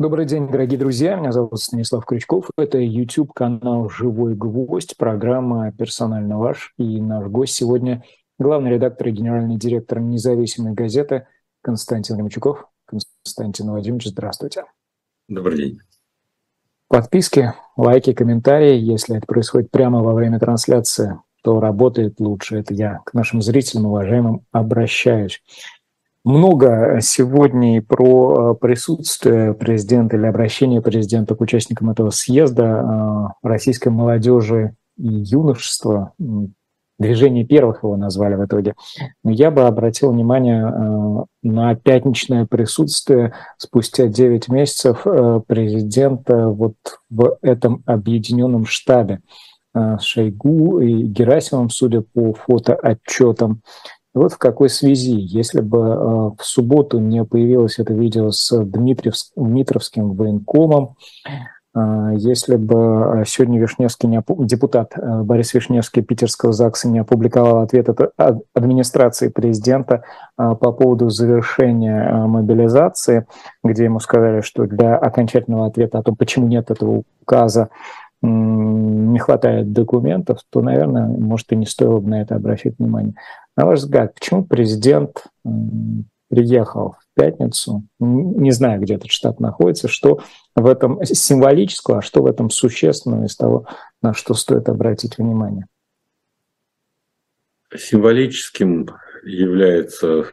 [0.00, 1.14] Добрый день, дорогие друзья.
[1.16, 2.48] Меня зовут Станислав Крючков.
[2.56, 6.72] Это YouTube-канал «Живой гвоздь», программа «Персонально ваш».
[6.78, 8.02] И наш гость сегодня–
[8.38, 11.26] главный редактор и генеральный директор независимой газеты
[11.60, 12.66] Константин Ремчуков.
[12.86, 14.64] Константин Владимирович, здравствуйте.
[15.28, 15.80] Добрый день.
[16.88, 18.78] Подписки, лайки, комментарии.
[18.78, 22.56] Если это происходит прямо во время трансляции, то работает лучше.
[22.56, 25.42] Это я к нашим зрителям, уважаемым, обращаюсь
[26.24, 33.88] много сегодня про э, присутствие президента или обращение президента к участникам этого съезда э, российской
[33.88, 36.12] молодежи и юношества.
[36.98, 38.74] Движение первых его назвали в итоге.
[39.24, 45.06] Но я бы обратил внимание э, на пятничное присутствие спустя 9 месяцев
[45.46, 46.74] президента вот
[47.08, 49.20] в этом объединенном штабе.
[50.00, 53.62] Шойгу и Герасимом, судя по фотоотчетам.
[54.12, 55.92] Вот в какой связи, если бы э,
[56.36, 60.96] в субботу не появилось это видео с Дмитровским военкомом,
[61.76, 64.08] э, если бы сегодня Вишневский
[64.44, 70.02] депутат Борис Вишневский Питерского ЗАГСа не опубликовал ответ от администрации президента
[70.36, 73.26] по поводу завершения мобилизации,
[73.62, 77.68] где ему сказали, что для окончательного ответа о том, почему нет этого указа,
[78.22, 83.14] не хватает документов, то, наверное, может, и не стоило бы на это обращать внимание.
[83.56, 85.24] На ваш взгляд, почему президент
[86.28, 90.20] приехал в пятницу, не знаю, где этот штат находится, что
[90.54, 93.66] в этом символического, а что в этом существенного из того,
[94.00, 95.66] на что стоит обратить внимание?
[97.76, 98.88] Символическим
[99.24, 100.32] является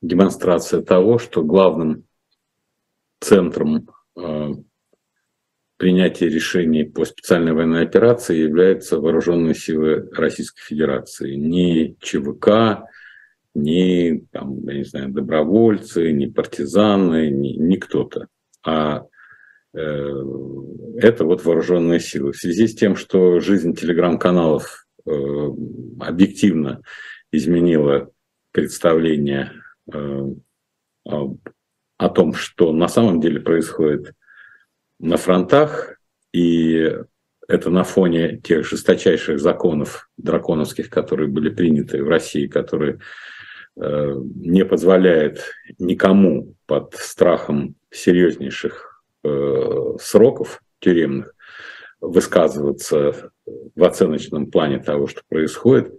[0.00, 2.04] демонстрация того, что главным
[3.20, 3.88] центром
[5.78, 11.36] принятия решений по специальной военной операции являются вооруженные силы Российской Федерации.
[11.36, 12.84] Не ЧВК,
[13.54, 18.26] не, там, я не знаю, добровольцы, не партизаны, не, не кто-то,
[18.64, 19.04] а
[19.72, 19.78] э,
[20.96, 22.32] это вот вооруженные силы.
[22.32, 25.10] В связи с тем, что жизнь телеграм-каналов э,
[26.00, 26.82] объективно
[27.30, 28.10] изменила
[28.52, 29.52] представление
[29.92, 30.26] э,
[31.04, 34.12] о том, что на самом деле происходит
[34.98, 35.98] на фронтах,
[36.32, 36.92] и
[37.48, 43.00] это на фоне тех жесточайших законов драконовских, которые были приняты в России, которые
[43.76, 45.40] э, не позволяют
[45.78, 51.34] никому под страхом серьезнейших э, сроков тюремных
[52.00, 53.30] высказываться
[53.74, 55.92] в оценочном плане того, что происходит,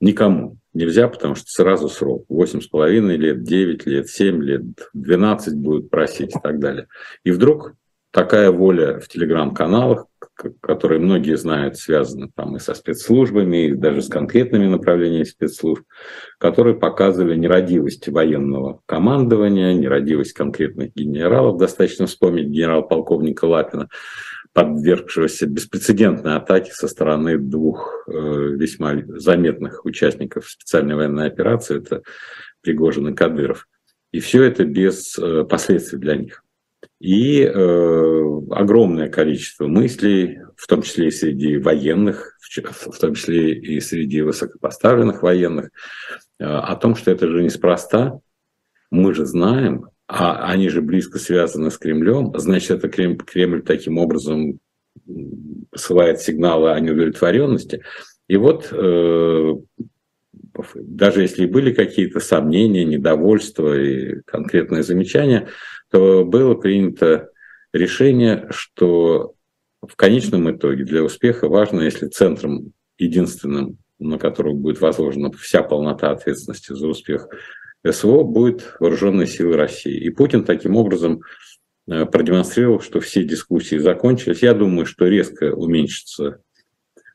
[0.00, 2.26] никому нельзя, потому что сразу срок.
[2.30, 6.88] 8,5 лет, 9 лет, 7 лет, 12 будут просить и так далее.
[7.22, 7.74] И вдруг
[8.14, 10.06] такая воля в телеграм-каналах,
[10.60, 15.82] которые многие знают, связаны там и со спецслужбами, и даже с конкретными направлениями спецслужб,
[16.38, 21.58] которые показывали нерадивость военного командования, нерадивость конкретных генералов.
[21.58, 23.88] Достаточно вспомнить генерал-полковника Лапина,
[24.52, 32.02] подвергшегося беспрецедентной атаке со стороны двух э, весьма заметных участников специальной военной операции, это
[32.62, 33.66] Пригожин и Кадыров.
[34.12, 36.43] И все это без э, последствий для них
[37.00, 43.80] и э, огромное количество мыслей, в том числе и среди военных, в том числе и
[43.80, 45.70] среди высокопоставленных военных,
[46.38, 48.20] э, о том, что это же неспроста.
[48.90, 53.98] Мы же знаем, а они же близко связаны с Кремлем, значит, это Кремль, Кремль таким
[53.98, 54.60] образом
[55.70, 57.82] посылает сигналы о неудовлетворенности.
[58.28, 59.52] И вот э,
[60.74, 65.48] даже если были какие-то сомнения, недовольства и конкретные замечания,
[65.94, 67.30] то было принято
[67.72, 69.36] решение, что
[69.80, 76.10] в конечном итоге для успеха важно, если центром единственным, на которого будет возложена вся полнота
[76.10, 77.28] ответственности за успех
[77.88, 79.96] СВО, будет вооруженные силы России.
[79.96, 81.20] И Путин таким образом
[81.86, 84.42] э, продемонстрировал, что все дискуссии закончились.
[84.42, 86.40] Я думаю, что резко уменьшится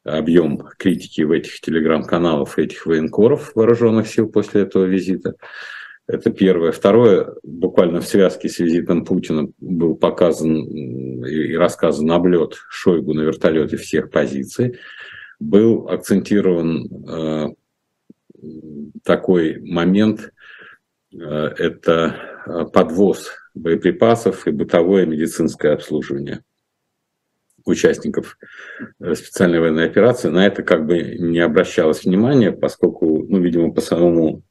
[0.06, 5.36] объем критики в этих телеграм-каналах этих военкоров вооруженных сил после этого визита.
[6.10, 6.72] Это первое.
[6.72, 10.66] Второе, буквально в связке с визитом Путина был показан
[11.24, 14.80] и рассказан облет Шойгу на вертолете всех позиций.
[15.40, 17.48] Был акцентирован э,
[19.04, 20.34] такой момент,
[21.14, 26.44] э, это подвоз боеприпасов и бытовое медицинское обслуживание
[27.66, 28.40] участников
[29.00, 30.30] э, специальной военной операции.
[30.30, 34.42] На это как бы не обращалось внимания, поскольку, ну, видимо, по самому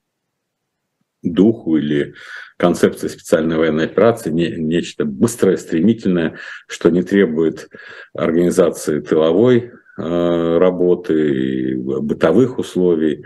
[1.23, 2.15] духу или
[2.56, 7.69] концепции специальной военной операции, не, нечто быстрое, стремительное, что не требует
[8.15, 13.25] организации тыловой э, работы, бытовых условий,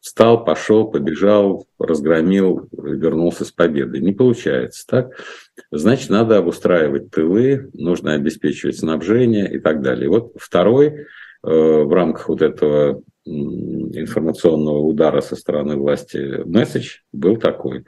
[0.00, 4.00] встал, пошел, побежал, разгромил, вернулся с победой.
[4.00, 5.10] Не получается так.
[5.70, 10.08] Значит, надо обустраивать тылы, нужно обеспечивать снабжение и так далее.
[10.08, 11.04] вот второй э,
[11.42, 17.84] в рамках вот этого информационного удара со стороны власти месседж был такой,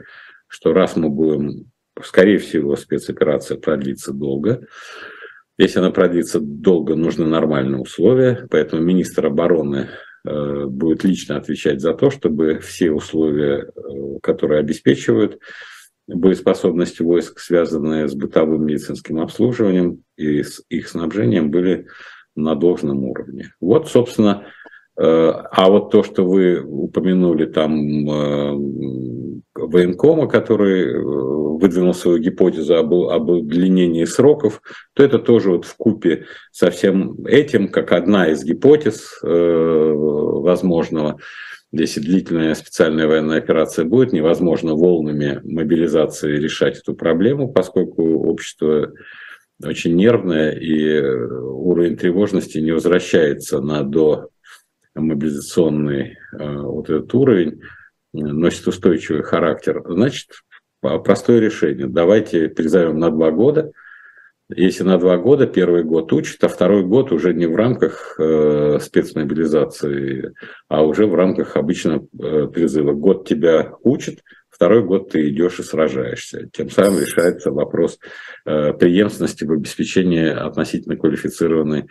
[0.49, 1.71] что раз мы будем,
[2.03, 4.67] скорее всего, спецоперация продлится долго,
[5.59, 9.91] если она продлится долго, нужны нормальные условия, поэтому министр обороны
[10.27, 15.39] э, будет лично отвечать за то, чтобы все условия, э, которые обеспечивают
[16.09, 21.87] боеспособность войск, связанные с бытовым медицинским обслуживанием и с их снабжением, были
[22.35, 23.53] на должном уровне.
[23.61, 24.47] Вот, собственно,
[24.99, 28.53] а вот то, что вы упомянули там э,
[29.55, 34.61] военкома, который э, выдвинул свою гипотезу об, об удлинении сроков,
[34.95, 41.19] то это тоже вот в купе со всем этим, как одна из гипотез возможного.
[41.73, 48.93] Если длительная специальная военная операция будет, невозможно волнами мобилизации решать эту проблему, поскольку общество
[49.65, 54.29] очень нервное, и уровень тревожности не возвращается на до
[54.95, 57.61] мобилизационный э, вот этот уровень
[58.13, 60.29] носит устойчивый характер, значит,
[60.81, 61.87] простое решение.
[61.87, 63.73] Давайте перезовем на два года.
[64.55, 68.79] Если на два года, первый год учат, а второй год уже не в рамках э,
[68.81, 70.35] спецмобилизации,
[70.69, 72.93] а уже в рамках обычного э, призыва.
[72.93, 74.19] Год тебя учат,
[74.51, 76.51] второй год ты идешь и сражаешься.
[76.53, 77.99] Тем самым решается вопрос
[78.45, 81.89] э, преемственности в обеспечении относительно квалифицированной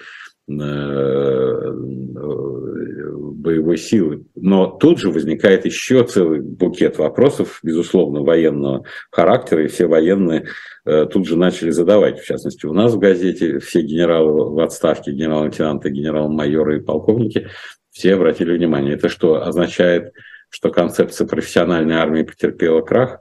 [3.42, 4.26] боевой силы.
[4.36, 10.46] Но тут же возникает еще целый букет вопросов, безусловно, военного характера, и все военные
[10.86, 12.20] э, тут же начали задавать.
[12.20, 17.48] В частности, у нас в газете все генералы в отставке, генерал-лейтенанты, генерал-майоры и полковники,
[17.90, 18.94] все обратили внимание.
[18.94, 20.14] Это что означает,
[20.50, 23.20] что концепция профессиональной армии потерпела крах?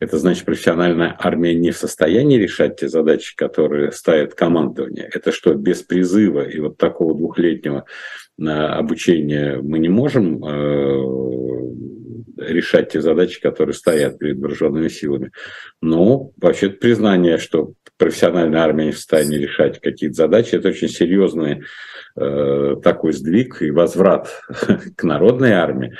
[0.00, 5.08] Это значит, профессиональная армия не в состоянии решать те задачи, которые ставит командование.
[5.12, 7.84] Это что, без призыва и вот такого двухлетнего
[8.38, 11.30] э, обучения мы не можем э,
[12.38, 15.32] решать те задачи, которые стоят перед вооруженными силами.
[15.82, 21.62] Но вообще признание, что профессиональная армия не в состоянии решать какие-то задачи, это очень серьезный
[22.16, 24.30] э, такой сдвиг и возврат
[24.96, 25.94] к народной армии.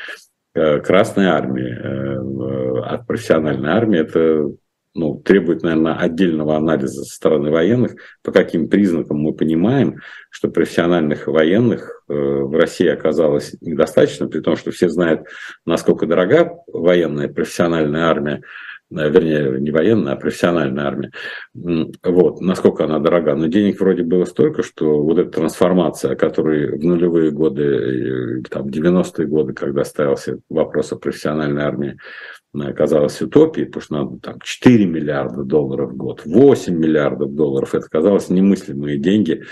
[0.55, 1.71] Э, Красной армии.
[1.71, 4.51] Э, от профессиональной армии, это
[4.95, 7.95] ну, требует, наверное, отдельного анализа со стороны военных,
[8.25, 10.01] по каким признакам мы понимаем,
[10.31, 15.29] что профессиональных военных э, в России оказалось недостаточно, при том, что все знают,
[15.65, 18.43] насколько дорога военная профессиональная армия,
[18.91, 21.11] вернее, не военная, а профессиональная армия.
[21.55, 23.35] Вот, насколько она дорога.
[23.35, 29.27] Но денег вроде было столько, что вот эта трансформация, которой в нулевые годы, там, 90-е
[29.27, 31.99] годы, когда ставился вопрос о профессиональной армии,
[32.77, 37.75] казалось утопией, потому что надо там 4 миллиарда долларов в год, 8 миллиардов долларов.
[37.75, 39.45] Это казалось немыслимые деньги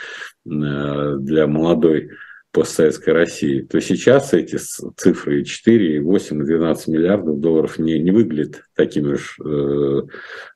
[0.44, 2.10] э, для молодой
[2.58, 4.58] постсоветской России, то сейчас эти
[4.96, 10.02] цифры 4, 8, 12 миллиардов долларов не, не выглядят такими уж э,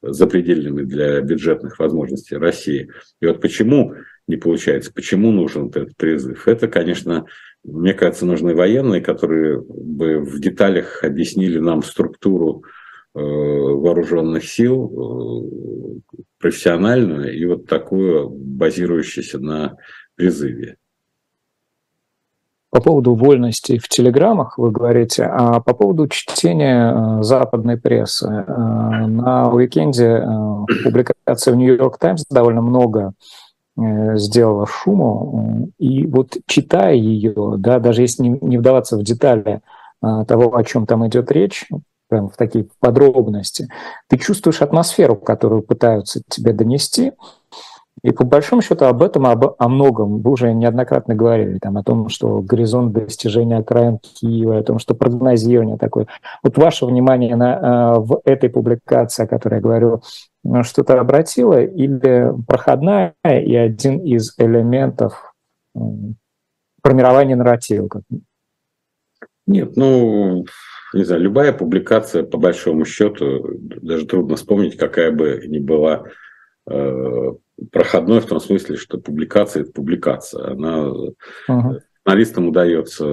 [0.02, 2.90] запредельными для бюджетных возможностей России.
[3.20, 3.94] И вот почему
[4.26, 6.48] не получается, почему нужен этот призыв?
[6.48, 7.26] Это, конечно,
[7.62, 12.64] мне кажется, нужны военные, которые бы в деталях объяснили нам структуру
[13.14, 19.76] э, вооруженных сил, э, профессиональную и вот такую, базирующуюся на
[20.16, 20.78] призыве.
[22.72, 28.26] По поводу вольности в телеграммах вы говорите, а по поводу чтения э, западной прессы.
[28.26, 30.24] Э, на уикенде э,
[30.82, 33.12] публикация в Нью-Йорк Таймс довольно много
[33.74, 39.62] сделала шуму, и вот читая ее, да, даже если не, вдаваться в детали
[40.02, 41.66] того, о чем там идет речь,
[42.08, 43.68] прям в такие подробности,
[44.10, 47.12] ты чувствуешь атмосферу, которую пытаются тебе донести,
[48.02, 51.84] и по большому счету об этом, об, о многом вы уже неоднократно говорили, там, о
[51.84, 56.08] том, что горизонт достижения окраин Киева, о том, что прогнозирование такое.
[56.42, 60.02] Вот ваше внимание на, э, в этой публикации, о которой я говорю,
[60.42, 65.34] ну, что-то обратило, или проходная и один из элементов
[66.82, 67.88] формирования нарратива?
[69.46, 70.44] Нет, ну,
[70.94, 76.04] не знаю, любая публикация, по большому счету, даже трудно вспомнить, какая бы ни была
[76.68, 77.32] э,
[77.70, 80.52] проходной в том смысле, что публикация– это публикация.
[80.52, 80.92] Она,
[81.48, 81.80] uh-huh.
[82.04, 83.04] Журналистам удается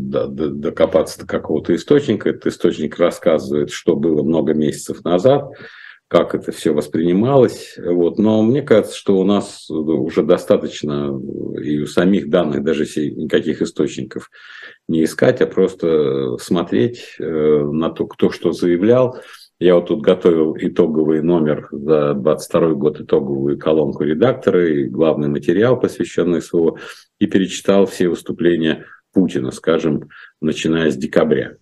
[0.00, 2.30] докопаться до какого-то источника.
[2.30, 5.52] Этот источник рассказывает, что было много месяцев назад,
[6.08, 7.76] как это все воспринималось.
[7.78, 8.18] Вот.
[8.18, 11.16] Но мне кажется, что у нас уже достаточно
[11.62, 14.28] и у самих данных, даже если никаких источников
[14.88, 19.18] не искать, а просто смотреть э, на то, кто что заявлял.
[19.62, 25.78] Я вот тут готовил итоговый номер за 22 год, итоговую колонку редактора и главный материал,
[25.78, 26.78] посвященный СВО,
[27.20, 30.08] и перечитал все выступления Путина, скажем,
[30.40, 31.58] начиная с декабря.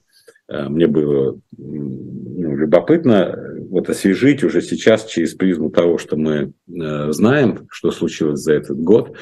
[0.48, 3.38] Э, мне было ну, любопытно
[3.68, 8.78] вот освежить уже сейчас через призму того, что мы э, знаем, что случилось за этот
[8.78, 9.14] год,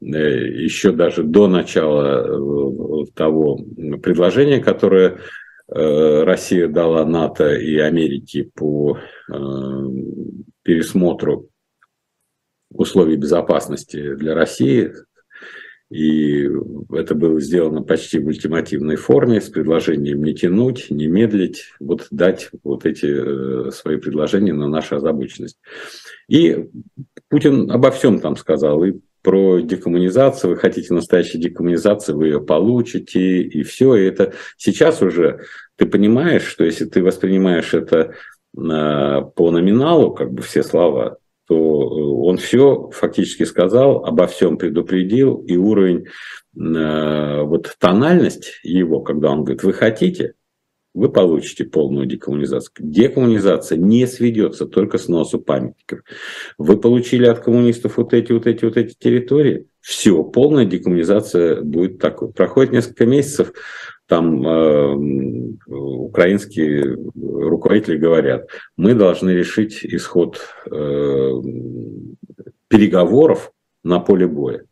[0.00, 3.60] э, еще даже до начала того
[4.02, 5.18] предложения, которое
[5.66, 8.98] Россия дала НАТО и Америке по
[10.62, 11.48] пересмотру
[12.70, 14.92] условий безопасности для России
[15.94, 16.48] и
[16.92, 22.50] это было сделано почти в ультимативной форме, с предложением не тянуть, не медлить, вот дать
[22.64, 25.58] вот эти э, свои предложения на нашу озабоченность.
[26.26, 26.68] И
[27.28, 28.94] Путин обо всем там сказал, и
[29.24, 33.96] про декоммунизацию, вы хотите настоящей декоммунизации, вы ее получите, и все.
[33.96, 35.40] И это сейчас уже
[35.76, 38.12] ты понимаешь, что если ты воспринимаешь это э,
[38.54, 41.16] по номиналу, как бы все слова,
[41.48, 46.04] то э, он все фактически сказал, обо всем предупредил, и уровень,
[46.56, 50.34] э, вот тональность его, когда он говорит, вы хотите,
[50.94, 52.72] вы получите полную декоммунизацию.
[52.78, 56.00] Декоммунизация не сведется только с носу памятников.
[56.56, 61.98] Вы получили от коммунистов вот эти, вот эти, вот эти территории, все, полная декоммунизация будет
[61.98, 62.32] такой.
[62.32, 63.52] Проходит несколько месяцев,
[64.06, 64.94] там э,
[65.66, 71.32] украинские руководители говорят, мы должны решить исход э,
[72.68, 74.64] переговоров на поле боя.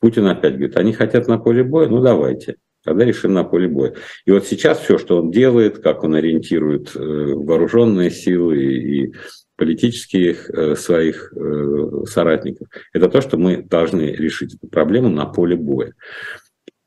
[0.00, 2.56] Путин опять говорит, они хотят на поле боя, ну давайте,
[2.86, 3.94] решим на поле боя.
[4.24, 9.12] И вот сейчас все, что он делает, как он ориентирует э, вооруженные силы и
[9.56, 15.56] политических э, своих э, соратников, это то, что мы должны решить эту проблему на поле
[15.56, 15.94] боя.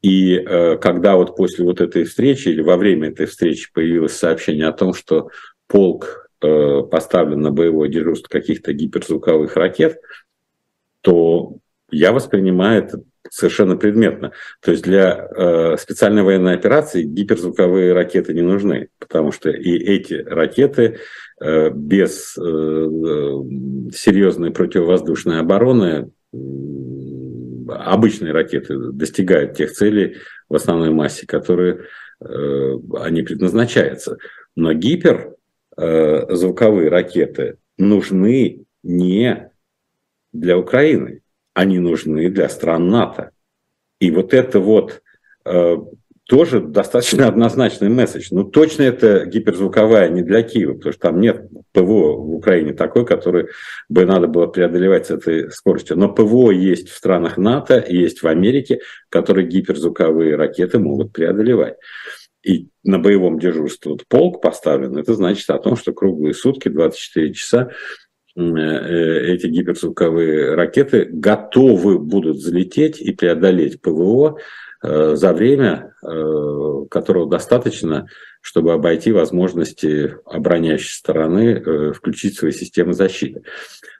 [0.01, 0.37] И
[0.81, 4.93] когда вот после вот этой встречи или во время этой встречи появилось сообщение о том,
[4.93, 5.29] что
[5.65, 9.99] полк поставлен на боевое дежурство каких-то гиперзвуковых ракет,
[11.01, 11.57] то
[11.89, 14.31] я воспринимаю это совершенно предметно.
[14.61, 20.13] То есть для э, специальной военной операции гиперзвуковые ракеты не нужны, потому что и эти
[20.13, 20.99] ракеты
[21.41, 26.11] э, без э, серьезной противовоздушной обороны
[27.67, 30.17] обычные ракеты достигают тех целей
[30.49, 31.85] в основной массе, которые
[32.21, 34.19] э, они предназначаются.
[34.55, 39.49] Но гиперзвуковые э, ракеты нужны не
[40.31, 41.21] для Украины,
[41.55, 43.31] они нужны для стран НАТО.
[43.99, 45.01] И вот это вот
[45.45, 45.77] э,
[46.27, 48.27] тоже достаточно однозначный месседж.
[48.31, 53.05] Ну, точно это гиперзвуковая не для Киева, потому что там нет ПВО в Украине такой,
[53.05, 53.47] который
[53.87, 55.97] бы надо было преодолевать с этой скоростью.
[55.97, 61.77] Но ПВО есть в странах НАТО, есть в Америке, которые гиперзвуковые ракеты могут преодолевать.
[62.43, 67.33] И на боевом дежурстве вот полк поставлен, это значит о том, что круглые сутки, 24
[67.33, 67.71] часа
[68.35, 74.37] эти гиперзвуковые ракеты готовы будут взлететь и преодолеть ПВО
[74.85, 78.07] Э, за время, э, которого достаточно,
[78.41, 83.41] чтобы обойти возможности обороняющей стороны э, включить свои системы защиты.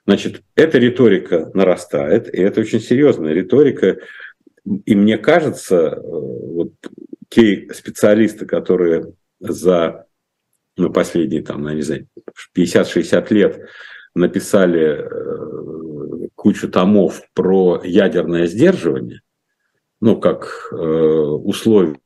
[0.06, 3.98] Значит, эта риторика нарастает, и это очень серьезная риторика.
[4.84, 6.72] И мне кажется, вот
[7.30, 10.06] те специалисты, которые за
[10.76, 12.06] ну, последние, там, я не знаю,
[12.56, 13.68] 50-60 лет
[14.16, 15.08] написали
[16.34, 19.20] кучу томов про ядерное сдерживание,
[20.00, 21.98] ну, как э, условия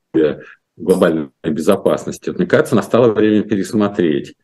[0.76, 2.30] глобальной безопасности.
[2.30, 4.34] Мне кажется, настало время пересмотреть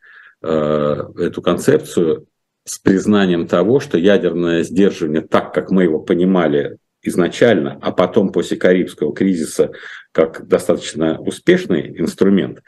[0.42, 2.26] э, эту концепцию
[2.64, 8.56] с признанием того, что ядерное сдерживание, так как мы его понимали изначально, а потом после
[8.56, 9.72] Карибского кризиса
[10.12, 12.62] как достаточно успешный инструмент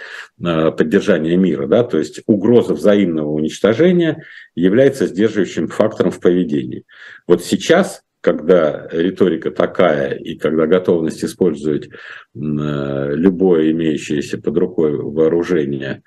[0.44, 6.84] э, поддержания мира, да, то есть угроза взаимного уничтожения является сдерживающим фактором в поведении.
[7.26, 11.90] Вот сейчас когда риторика такая и когда готовность использовать э,
[12.34, 16.02] любое имеющееся под рукой вооружение,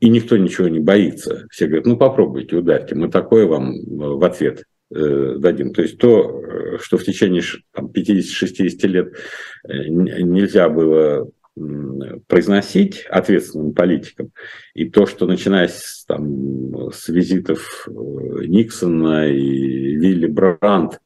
[0.00, 1.46] и никто ничего не боится.
[1.50, 5.72] Все говорят, ну попробуйте, ударьте, мы такое вам э, в ответ дадим.
[5.72, 7.42] То есть то, что в течение
[7.76, 9.12] 50-60 лет
[9.64, 11.30] нельзя было
[12.28, 14.30] произносить ответственным политикам,
[14.74, 21.00] и то, что начиная с, там, с визитов Никсона и Вилли Брандт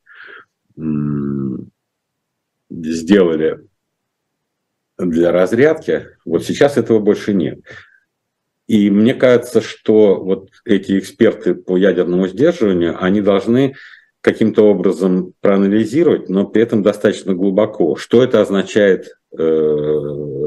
[2.71, 3.67] сделали
[4.99, 7.61] для разрядки, вот сейчас этого больше нет.
[8.73, 13.75] И мне кажется, что вот эти эксперты по ядерному сдерживанию, они должны
[14.23, 17.97] каким-то образом проанализировать, но при этом достаточно глубоко.
[17.97, 19.99] Что это означает э,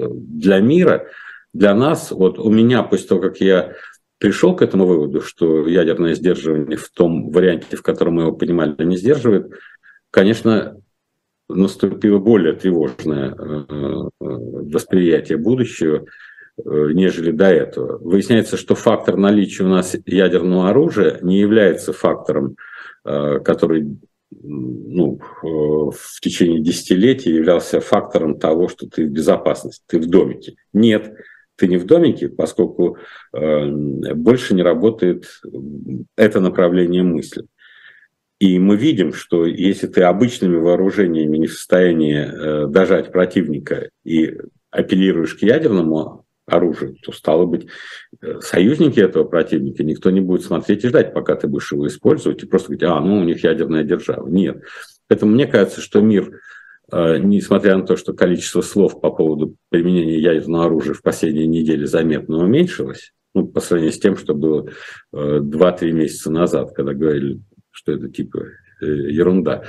[0.10, 1.05] для мира,
[1.53, 2.10] для нас?
[2.10, 3.75] Вот у меня, после того, как я
[4.17, 8.74] пришел к этому выводу, что ядерное сдерживание в том варианте, в котором мы его понимали,
[8.86, 9.51] не сдерживает,
[10.10, 10.82] конечно,
[11.48, 16.05] наступило более тревожное э, восприятие будущего, э,
[16.63, 17.97] нежели до этого.
[17.97, 22.55] Выясняется, что фактор наличия у нас ядерного оружия не является фактором,
[23.03, 23.97] э, который
[24.31, 30.55] ну, в течение десятилетий являлся фактором того, что ты в безопасности, ты в домике.
[30.74, 31.13] Нет,
[31.55, 32.97] ты не в домике, поскольку
[33.31, 35.25] больше не работает
[36.17, 37.45] это направление мысли.
[38.39, 44.38] И мы видим, что если ты обычными вооружениями не в состоянии э, дожать противника и
[44.71, 47.68] апеллируешь к ядерному оружию, то, стало быть,
[48.22, 52.44] э, союзники этого противника, никто не будет смотреть и ждать, пока ты будешь его использовать,
[52.44, 54.28] и просто говорить, а, ну, у них ядерная держава.
[54.28, 54.64] Нет.
[55.08, 56.40] Поэтому мне кажется, что мир,
[56.92, 61.86] э, несмотря на то, что количество слов по поводу применения ядерного оружия в последние недели
[61.86, 64.70] заметно уменьшилось, ну, по сравнению с тем, что было
[65.12, 67.42] 2-3 месяца назад, когда говорили
[67.75, 68.40] что это типа
[68.82, 69.64] э, ерунда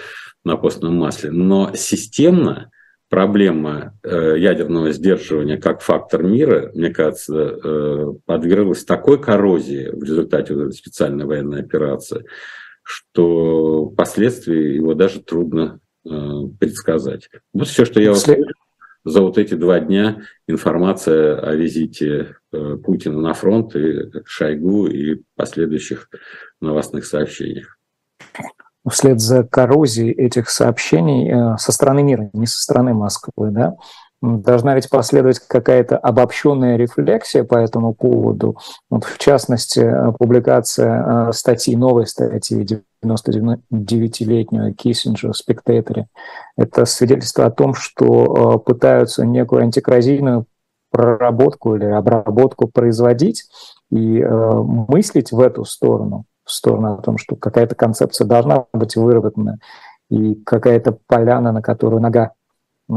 [0.45, 1.30] на постном масле.
[1.30, 2.71] Но системно
[3.08, 10.54] проблема э, ядерного сдерживания как фактор мира, мне кажется, э, подверглась такой коррозии в результате
[10.54, 12.25] вот этой специальной военной операции,
[12.82, 15.80] что последствия его даже трудно
[16.60, 17.28] предсказать.
[17.52, 18.44] Вот все, что я услышал
[19.02, 26.08] за вот эти два дня информация о визите Путина на фронт и Шойгу и последующих
[26.60, 27.76] новостных сообщениях
[28.88, 33.76] вслед за коррозией этих сообщений э, со стороны мира, не со стороны Москвы, да,
[34.22, 38.56] должна ведь последовать какая-то обобщенная рефлексия по этому поводу.
[38.88, 42.64] Вот в частности, э, публикация э, статьи, новой статьи
[43.04, 46.06] 99-летнего Киссинджера в «Спектаторе».
[46.56, 50.46] Это свидетельство о том, что пытаются некую антикразийную
[50.90, 53.44] проработку или обработку производить
[53.90, 59.58] и мыслить в эту сторону– в сторону о том, что какая-то концепция должна быть выработана,
[60.08, 62.32] и какая-то поляна, на которую нога
[62.88, 62.94] э,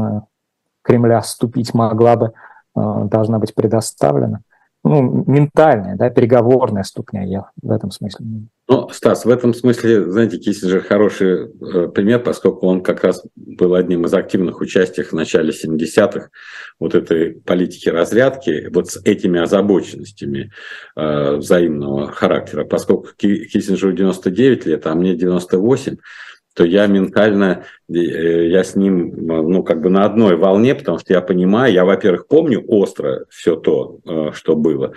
[0.82, 2.32] Кремля ступить могла бы,
[2.76, 4.42] э, должна быть предоставлена
[4.82, 8.26] ну, ментальная, да, переговорная ступня, я в этом смысле.
[8.66, 13.74] Ну, Стас, в этом смысле, знаете, Киссинджер хороший э, пример, поскольку он как раз был
[13.74, 16.28] одним из активных участников в начале 70-х
[16.78, 20.52] вот этой политики разрядки, вот с этими озабоченностями
[20.96, 22.64] э, взаимного характера.
[22.64, 25.96] Поскольку Киссинджеру 99 лет, а мне 98,
[26.54, 31.12] то я ментально, э, я с ним, ну, как бы на одной волне, потому что
[31.12, 34.94] я понимаю, я, во-первых, помню остро все то, э, что было,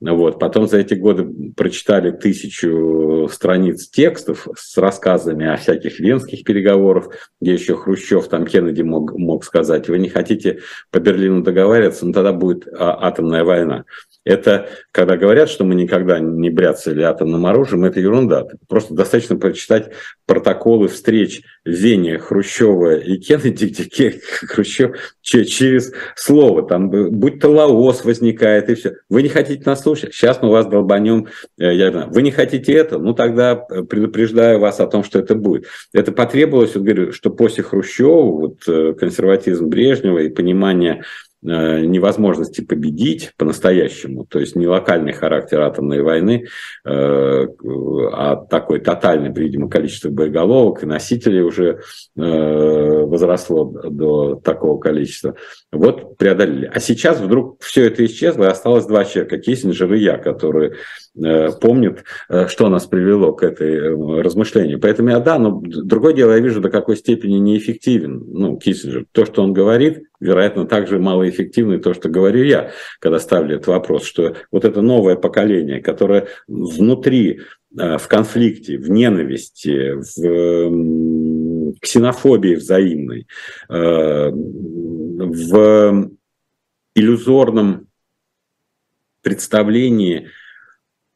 [0.00, 0.38] вот.
[0.38, 7.54] Потом за эти годы прочитали тысячу страниц текстов с рассказами о всяких венских переговорах, где
[7.54, 12.32] еще Хрущев, там Кеннеди мог, мог сказать, вы не хотите по Берлину договариваться, ну тогда
[12.32, 13.84] будет а, атомная война.
[14.24, 18.46] Это, когда говорят, что мы никогда не бряцали атомным оружием, это ерунда.
[18.68, 19.90] Просто достаточно прочитать
[20.24, 28.04] протоколы встреч в Вене Хрущева и Кеннеди, где Хрущев через слово, там, будь то Лаос
[28.04, 28.94] возникает и все.
[29.10, 30.14] Вы не хотите нас слушать?
[30.14, 31.28] Сейчас мы вас долбанем.
[31.58, 32.10] Э, я знаю.
[32.10, 32.98] Вы не хотите это?
[32.98, 35.66] Ну, тогда предупреждаю вас о том, что это будет.
[35.92, 42.62] Это потребовалось, вот говорю, что после Хрущева, вот э, консерватизм Брежнева и понимание Э, невозможности
[42.62, 46.46] победить по-настоящему, то есть не локальный характер атомной войны,
[46.84, 47.46] э,
[48.12, 51.80] а такой тотальный, видимо, количество боеголовок и носителей уже
[52.16, 52.20] э,
[53.04, 55.34] возросло до такого количества.
[55.70, 56.70] Вот преодолели.
[56.72, 60.74] А сейчас вдруг все это исчезло, и осталось два человека, Киссинджер и я, которые
[61.60, 62.02] помнят,
[62.48, 64.80] что нас привело к этой размышлению.
[64.80, 69.06] Поэтому я, да, но другое дело, я вижу, до какой степени неэффективен ну, Киссинджер.
[69.12, 74.04] То, что он говорит, вероятно, также малоэффективно то, что говорю я, когда ставлю этот вопрос,
[74.06, 77.40] что вот это новое поколение, которое внутри
[77.78, 83.26] э, в конфликте, в ненависти, в ксенофобии взаимной,
[83.68, 86.10] э, в
[86.94, 87.88] иллюзорном
[89.22, 90.30] представлении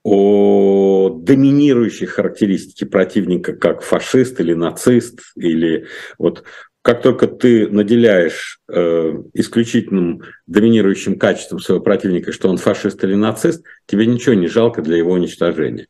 [0.02, 5.86] о доминирующей характеристике противника как фашист или нацист, или
[6.18, 6.44] вот
[6.82, 13.64] как только ты наделяешь э, исключительным доминирующим качеством своего противника, что он фашист или нацист,
[13.86, 15.86] тебе ничего не жалко для его уничтожения.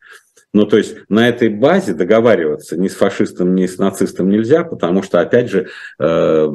[0.58, 5.04] Ну, то есть на этой базе договариваться ни с фашистом, ни с нацистом нельзя, потому
[5.04, 5.68] что, опять же,
[6.00, 6.48] э, э,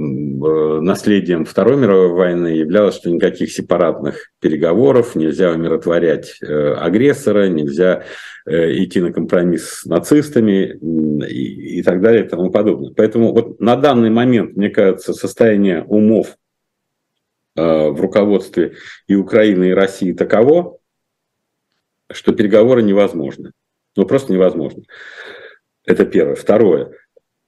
[0.82, 8.04] наследием Второй мировой войны являлось, что никаких сепаратных переговоров, нельзя умиротворять э, агрессора, нельзя
[8.46, 10.78] идти на компромисс с нацистами
[11.26, 12.92] и так далее и тому подобное.
[12.94, 16.36] Поэтому вот на данный момент, мне кажется, состояние умов
[17.56, 18.74] в руководстве
[19.08, 20.78] и Украины, и России таково,
[22.12, 23.54] что переговоры невозможны.
[23.96, 24.84] Ну, просто невозможно.
[25.86, 26.36] Это первое.
[26.36, 26.92] Второе.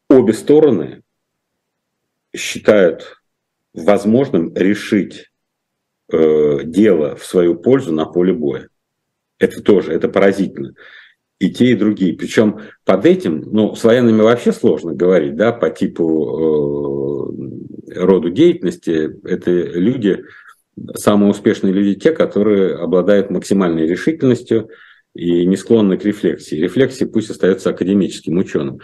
[0.10, 1.04] Обе стороны
[2.36, 3.18] считают
[3.74, 5.32] возможным решить
[6.12, 8.70] э, дело в свою пользу на поле боя.
[9.40, 10.74] Это тоже, это поразительно.
[11.40, 12.16] И те, и другие.
[12.16, 17.34] Причем под этим, ну, с военными вообще сложно говорить, да, по типу
[17.94, 19.20] э, роду деятельности.
[19.26, 20.24] Это люди,
[20.96, 24.70] самые успешные люди те, которые обладают максимальной решительностью,
[25.16, 26.58] и не склонны к рефлексии.
[26.58, 28.80] Рефлексия пусть остается академическим ученым.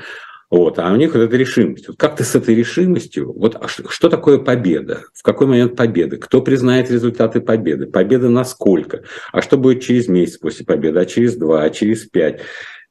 [0.50, 1.88] Вот, а у них вот эта решимость.
[1.88, 5.04] Вот как ты с этой решимостью, вот а что, такое победа?
[5.14, 6.18] В какой момент победы?
[6.18, 7.86] Кто признает результаты победы?
[7.86, 9.04] Победа на сколько?
[9.32, 11.00] А что будет через месяц после победы?
[11.00, 11.64] А через два?
[11.64, 12.42] А через пять?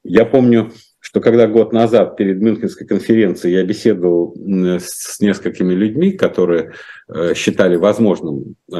[0.03, 6.73] Я помню, что когда год назад перед Мюнхенской конференцией я беседовал с несколькими людьми, которые
[7.09, 8.77] э, считали возможным э,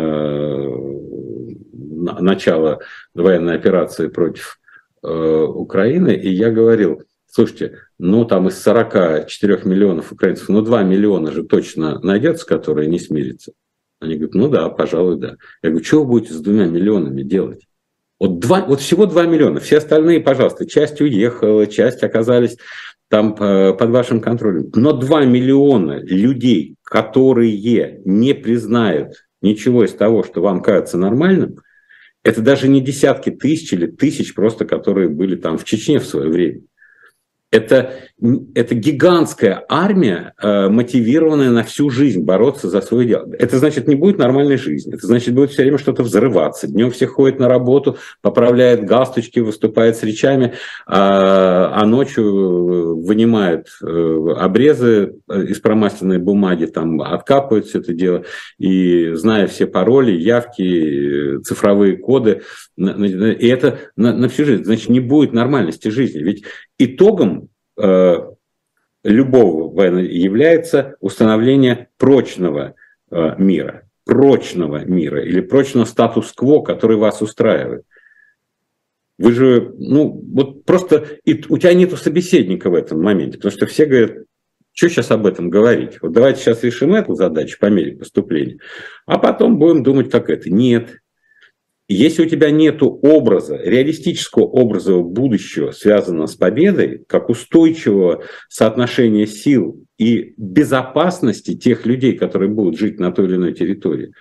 [2.02, 2.80] начала
[3.14, 4.60] военной операции против
[5.04, 11.32] э, Украины, и я говорил, слушайте, ну там из 44 миллионов украинцев, ну 2 миллиона
[11.32, 13.54] же точно найдется, которые не смирятся.
[14.00, 15.36] Они говорят, ну да, пожалуй, да.
[15.62, 17.68] Я говорю, что вы будете с двумя миллионами делать?
[18.20, 22.58] Вот, два, вот всего 2 миллиона, все остальные, пожалуйста, часть уехала, часть оказались
[23.10, 24.72] там э, под вашим контролем.
[24.76, 31.58] Но 2 миллиона людей, которые не признают ничего из того, что вам кажется нормальным–
[32.24, 36.30] это даже не десятки тысяч или тысяч просто, которые были там в Чечне в свое
[36.30, 36.62] время.
[37.52, 37.96] Это,
[38.56, 43.30] это гигантская армия, э, мотивированная на всю жизнь бороться за свое дело.
[43.38, 44.94] Это значит, не будет нормальной жизни.
[44.94, 46.68] Это значит, будет все время что-то взрываться.
[46.68, 50.54] Днем все ходят на работу, поправляют галстучки, выступают с речами,
[50.88, 58.24] а, а ночью вынимают э, обрезы из промасленной бумаги, там откапывают все это дело.
[58.60, 62.44] И зная все пароли, явки, цифровые коды,
[62.78, 64.64] и это на, на всю жизнь.
[64.64, 66.20] Значит, не будет нормальности жизни.
[66.20, 66.46] Ведь
[66.86, 68.16] итогом э,
[69.04, 72.76] любого войны является установление прочного
[73.10, 77.84] э, мира, прочного мира или прочного статус-кво, который вас устраивает.
[79.18, 83.68] Вы же, ну, вот просто и у тебя нету собеседника в этом моменте, потому что
[83.68, 84.26] все говорят,
[84.74, 86.02] что сейчас об этом говорить?
[86.02, 88.58] Вот давайте сейчас решим эту задачу по мере поступления,
[89.06, 90.50] а потом будем думать, как это.
[90.50, 91.01] Нет,
[91.94, 99.84] если у тебя нет образа, реалистического образа будущего, связанного с победой, как устойчивого соотношения сил
[99.98, 104.14] и безопасности тех людей, которые будут жить на той или иной территории,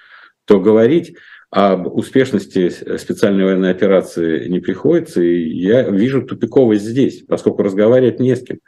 [0.47, 1.15] то говорить
[1.51, 8.37] об успешности специальной военной операции не приходится, и я вижу тупиковость здесь, поскольку разговаривать не
[8.37, 8.59] с кем.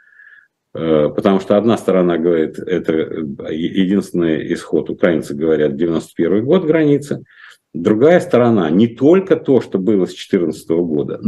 [0.73, 2.91] Э, потому что одна сторона говорит, это
[3.49, 7.23] единственный исход, украинцы говорят, 91 год границы,
[7.73, 11.19] Другая сторона, не только то, что было с 2014 года,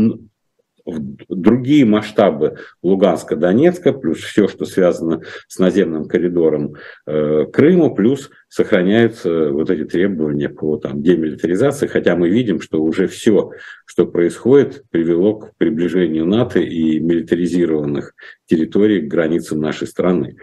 [0.86, 6.76] другие масштабы Луганска, Донецка, плюс все, что связано с наземным коридором
[7.08, 13.08] э, Крыма, плюс сохраняются вот эти требования по там, демилитаризации, хотя мы видим, что уже
[13.08, 13.52] все,
[13.86, 18.14] что происходит, привело к приближению НАТО и милитаризированных
[18.46, 20.38] территорий к границам нашей страны.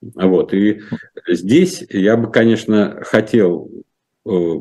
[0.00, 0.54] Вот.
[0.54, 0.80] И
[1.28, 3.70] здесь я бы, конечно, хотел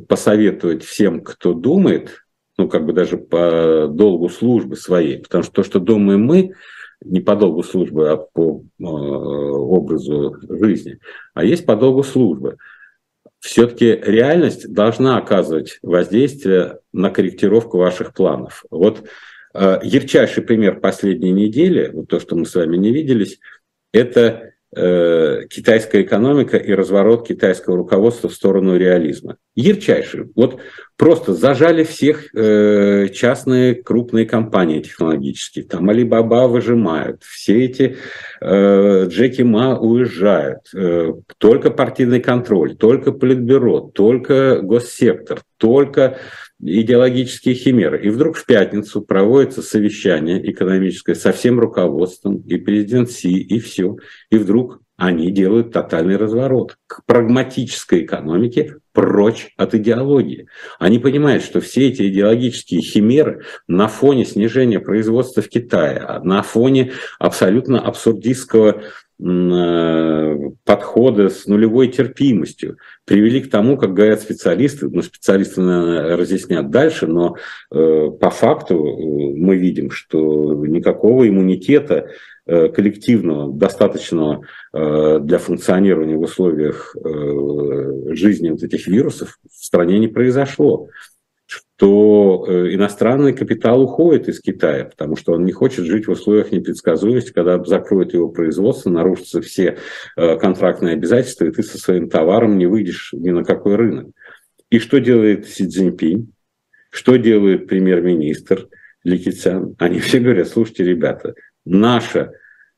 [0.07, 2.23] посоветовать всем, кто думает,
[2.57, 6.53] ну, как бы даже по долгу службы своей, потому что то, что думаем мы,
[7.03, 10.99] не по долгу службы, а по э, образу жизни,
[11.33, 12.57] а есть по долгу службы.
[13.39, 18.65] Все-таки реальность должна оказывать воздействие на корректировку ваших планов.
[18.71, 19.07] Вот
[19.53, 23.39] э, ярчайший пример последней недели, вот то, что мы с вами не виделись,
[23.93, 29.37] это Э, китайская экономика и разворот китайского руководства в сторону реализма.
[29.55, 30.29] Ярчайший.
[30.35, 30.59] Вот
[30.97, 35.65] просто зажали всех э, частные крупные компании технологические.
[35.65, 37.97] Там Алибаба выжимают, все эти
[38.39, 40.61] э, Джеки Ма уезжают.
[40.75, 46.19] Э, только партийный контроль, только политбюро, только госсектор, только
[46.59, 48.03] идеологические химеры.
[48.05, 53.97] И вдруг в пятницу проводится совещание экономическое со всем руководством, и президент Си, и все.
[54.29, 60.47] И вдруг они делают тотальный разворот к прагматической экономике, прочь от идеологии.
[60.79, 66.93] Они понимают, что все эти идеологические химеры на фоне снижения производства в Китае, на фоне
[67.19, 68.81] абсолютно абсурдистского
[69.19, 72.77] Э, подхода с нулевой терпимостью.
[73.03, 77.35] Привели к тому, как говорят специалисты, ну, специалисты наверное, разъяснят дальше, но
[77.71, 82.09] э, по факту э, мы видим, что никакого иммунитета
[82.45, 89.97] э, коллективного, достаточного э, для функционирования в условиях э, жизни вот этих вирусов в стране
[89.97, 90.89] не произошло
[91.77, 96.51] то э, иностранный капитал уходит из Китая, потому что он не хочет жить в условиях
[96.51, 99.77] непредсказуемости, когда закроют его производство, нарушатся все
[100.15, 104.07] э, контрактные обязательства, и ты со своим товаром не выйдешь ни на какой рынок.
[104.71, 106.33] И что делает Си Цзиньпинь?
[106.89, 108.69] Что делает премьер-министр
[109.03, 109.75] Ли Кицян?
[109.77, 112.31] Они все говорят, слушайте, ребята, наша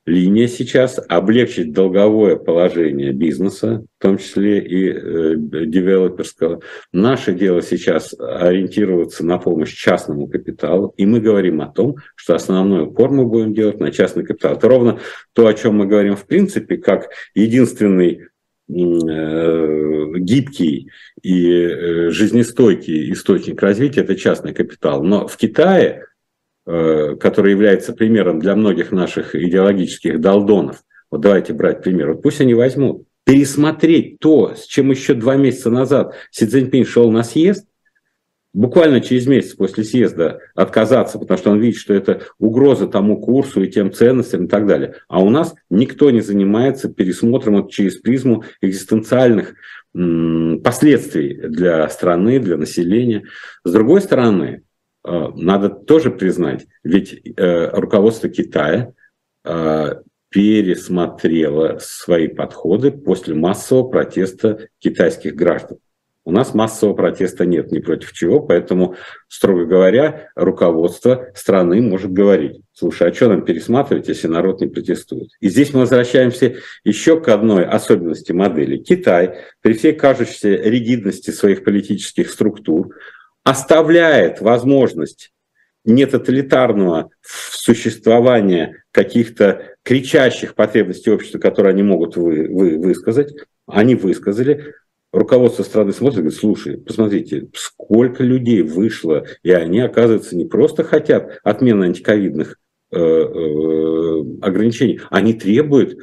[0.10, 6.62] линия сейчас облегчить долговое положение бизнеса, в том числе и э, девелоперского.
[6.92, 12.84] Наше дело сейчас ориентироваться на помощь частному капиталу, и мы говорим о том, что основной
[12.84, 14.54] упор мы будем делать на частный капитал.
[14.54, 15.00] Это ровно
[15.34, 18.28] то, о чем мы говорим в принципе, как единственный
[18.68, 20.90] э, гибкий
[21.22, 25.04] и э, жизнестойкий источник развития– это частный капитал.
[25.04, 26.06] Но в Китае
[26.70, 32.54] который является примером для многих наших идеологических долдонов, вот давайте брать пример, вот пусть они
[32.54, 37.66] возьмут, пересмотреть то, с чем еще два месяца назад Си Цзиньпинь шел на съезд,
[38.54, 43.64] буквально через месяц после съезда отказаться, потому что он видит, что это угроза тому курсу
[43.64, 44.96] и тем ценностям и так далее.
[45.08, 49.54] А у нас никто не занимается пересмотром вот через призму экзистенциальных
[49.94, 53.24] последствий для страны, для населения.
[53.64, 54.69] С другой стороны, Э,
[55.04, 58.94] надо тоже признать, ведь э, руководство Китая
[59.46, 65.80] э, пересмотрело свои подходы после массового протеста китайских граждан.
[66.26, 68.96] У нас массового протеста нет ни против чего, поэтому,
[69.28, 75.30] строго говоря, руководство страны может говорить, слушай, а что нам пересматривать, если народ не протестует?
[75.40, 78.78] И здесь мы возвращаемся еще к одной особенности модели.
[78.78, 82.90] Китай при всей кажущейся ригидности своих политических структур
[83.50, 85.32] оставляет возможность
[85.84, 93.34] не тоталитарного существования каких-то кричащих потребностей общества, которые они могут вы, вы, высказать,
[93.66, 94.76] они высказали,
[95.12, 100.84] руководство страны смотрит и говорит, слушай, посмотрите, сколько людей вышло, и они, оказывается, не просто
[100.84, 102.60] хотят отмены антиковидных
[102.92, 105.98] э, э, ограничений, они требуют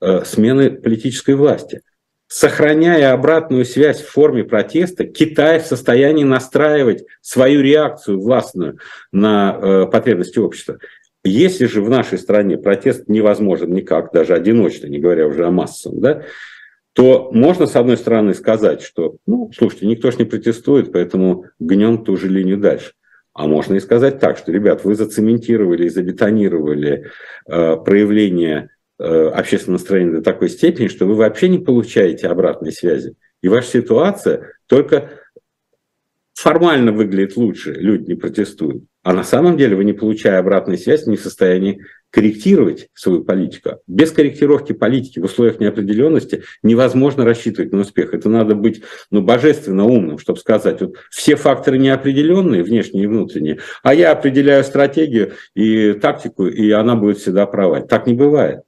[0.00, 1.80] э, смены политической власти
[2.32, 8.78] сохраняя обратную связь в форме протеста, Китай в состоянии настраивать свою реакцию властную
[9.12, 10.78] на э, потребности общества.
[11.24, 16.00] Если же в нашей стране протест невозможен никак, даже одиночно, не говоря уже о массовом,
[16.00, 16.22] да,
[16.94, 22.02] то можно, с одной стороны, сказать, что, ну, слушайте, никто же не протестует, поэтому гнем
[22.02, 22.92] ту же линию дальше.
[23.34, 27.10] А можно и сказать так, что, ребят, вы зацементировали и забетонировали
[27.46, 28.70] э, проявление
[29.02, 33.14] общественное настроение до такой степени, что вы вообще не получаете обратной связи.
[33.42, 35.10] И ваша ситуация только
[36.34, 38.84] формально выглядит лучше, люди не протестуют.
[39.02, 43.80] А на самом деле вы, не получая обратной связи, не в состоянии корректировать свою политику.
[43.86, 48.14] Без корректировки политики в условиях неопределенности невозможно рассчитывать на успех.
[48.14, 53.58] Это надо быть ну, божественно умным, чтобы сказать, вот все факторы неопределенные, внешние и внутренние,
[53.82, 57.80] а я определяю стратегию и тактику, и она будет всегда права.
[57.80, 58.60] Так не бывает.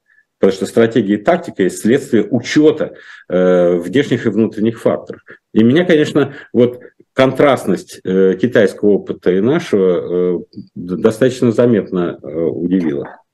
[0.45, 2.93] Потому что стратегия и тактика есть следствие учета
[3.31, 5.23] э, внешних и внутренних факторов.
[5.55, 6.81] И меня, конечно, вот
[7.15, 13.25] контрастность э, китайского опыта и нашего э, достаточно заметно э, удивила.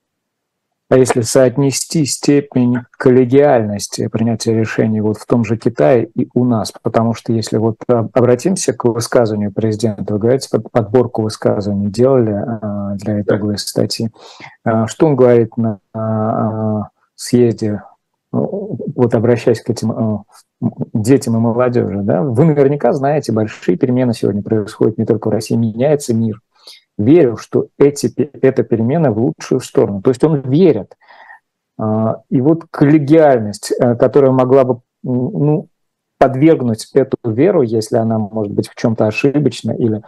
[0.90, 6.73] А если соотнести степень коллегиальности принятия решений вот в том же Китае и у нас,
[6.83, 13.20] потому что если вот обратимся к высказыванию президента, вы говорите, подборку высказываний делали а, для
[13.20, 14.11] итоговой статьи,
[14.64, 16.88] а, что он говорит на а,
[17.20, 17.83] съезде,
[18.33, 20.24] ну, вот обращаясь к этим
[20.92, 25.56] детям и молодежи, да, вы наверняка знаете, большие перемены сегодня происходят не только в России,
[25.56, 26.40] меняется мир,
[26.96, 30.02] верю, что эти, эта перемена в лучшую сторону.
[30.02, 30.96] То есть он верит.
[31.78, 35.68] А, и вот коллегиальность, э, которая могла бы ну,
[36.18, 40.02] подвергнуть эту веру, если она может быть в чем-то ошибочна или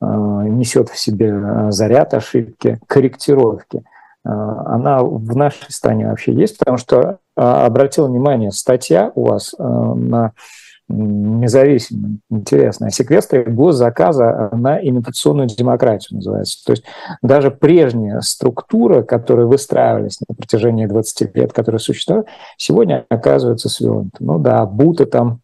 [0.00, 3.82] а, несет в себе э, заряд ошибки, корректировки,
[4.24, 10.32] она в нашей стране вообще есть, потому что обратил внимание, статья у вас э, на
[10.88, 12.90] независимый, интересный.
[12.90, 16.62] Секвестрия госзаказа на имитационную демократию называется.
[16.64, 16.84] То есть
[17.22, 22.26] даже прежняя структура, которые выстраивались на протяжении 20 лет, которые существовали,
[22.58, 24.18] сегодня оказывается свернута.
[24.20, 25.40] Ну да, Бута там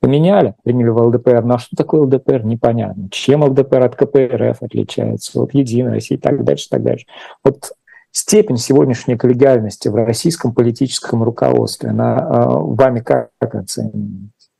[0.00, 1.42] поменяли, приняли в ЛДПР.
[1.44, 3.08] Ну а что такое ЛДПР, непонятно.
[3.10, 5.38] Чем ЛДПР от КПРФ отличается?
[5.38, 7.06] Вот Единая Россия и так дальше, так дальше.
[7.44, 7.72] Вот
[8.18, 14.50] степень сегодняшней коллегиальности в российском политическом руководстве, она э, вами как, оценивается?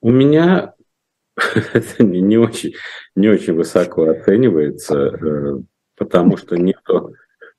[0.00, 0.74] У меня
[1.72, 2.74] это не очень,
[3.16, 5.58] не очень высоко оценивается, э,
[5.96, 7.14] потому что нету,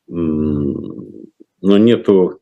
[0.07, 1.17] ну,
[1.61, 2.39] нету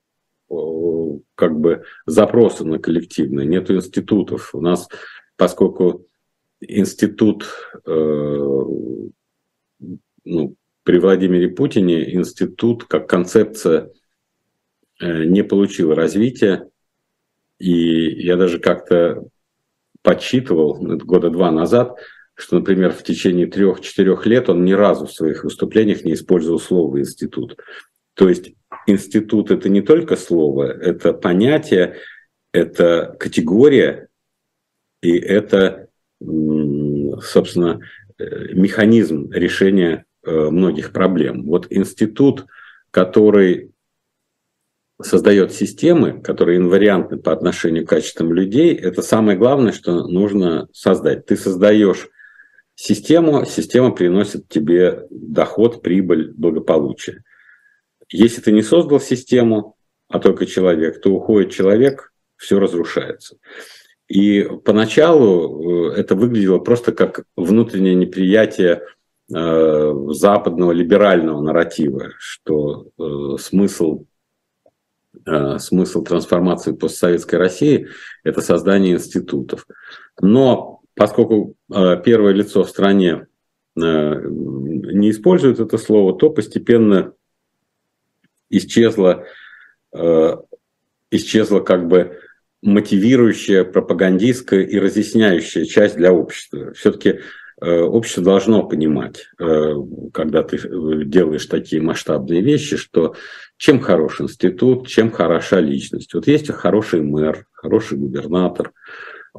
[1.36, 4.54] как бы запроса на коллективное, нету институтов.
[4.54, 4.90] У нас,
[5.38, 6.06] поскольку
[6.60, 7.46] институт
[7.86, 7.90] э,
[10.26, 13.90] ну, при Владимире Путине институт как концепция
[15.00, 16.70] э, не получил развития.
[17.60, 19.24] И я даже как-то
[20.02, 21.98] подсчитывал года два назад,
[22.36, 27.00] что, например, в течение трех-четырех лет он ни разу в своих выступлениях не использовал слово
[27.00, 27.58] «институт».
[28.16, 28.54] То есть
[28.86, 31.98] институт– это не только слово, это понятие,
[32.52, 34.10] это категория,
[35.02, 35.88] и это,
[36.20, 37.80] собственно,
[38.18, 41.44] э, механизм решения многих проблем.
[41.46, 42.46] Вот институт,
[42.92, 43.74] который
[45.02, 51.26] создает системы, которые инвариантны по отношению к качествам людей, это самое главное, что нужно создать.
[51.26, 52.08] Ты создаешь
[52.76, 57.24] систему, система приносит тебе доход, прибыль, благополучие.
[58.10, 59.76] Если ты не создал систему,
[60.08, 63.38] а только человек, то уходит человек, все разрушается.
[64.08, 68.93] И поначалу э, это выглядело просто как внутреннее неприятие Э,
[69.30, 74.06] западного либерального нарратива, что э, смысл,
[75.26, 77.88] э, смысл трансформации постсоветской России–
[78.24, 79.66] это создание институтов.
[80.22, 83.26] Но поскольку первое лицо в стране
[83.76, 87.14] не использует это слово, то постепенно
[88.52, 89.26] исчезла,
[91.10, 92.20] исчезла как бы
[92.62, 96.74] мотивирующая, пропагандистская и разъясняющая часть для общества.
[96.74, 97.22] Все-таки Э,
[97.66, 99.74] общество должно понимать, э,
[100.14, 100.60] когда ты
[101.06, 103.16] делаешь такие масштабные вещи, что
[103.58, 106.14] чем хорош институт, чем хороша личность.
[106.14, 108.74] Вот есть хороший мэр, хороший губернатор,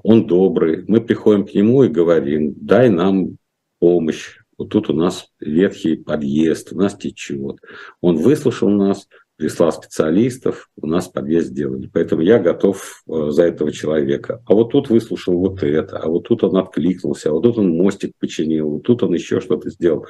[0.03, 3.37] он добрый, мы приходим к нему и говорим, дай нам
[3.79, 7.59] помощь, вот тут у нас ветхий подъезд, у нас течет.
[8.01, 11.91] Он выслушал нас, прислал специалистов, у нас подъезд сделали.
[11.93, 14.43] Поэтому я готов э, за этого человека.
[14.47, 17.71] А вот тут выслушал вот это, а вот тут он откликнулся, а вот тут он
[17.71, 20.07] мостик починил, вот тут он еще что-то сделал.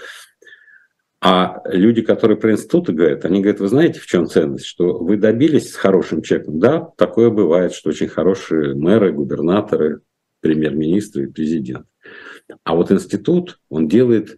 [1.26, 4.66] А люди, которые про институты говорят, они говорят, вы знаете, в чем ценность?
[4.66, 6.58] Что вы добились с хорошим человеком.
[6.58, 10.02] Да, такое бывает, что очень хорошие мэры, губернаторы,
[10.40, 11.86] премьер-министры и президент.
[12.62, 14.36] А вот институт, он делает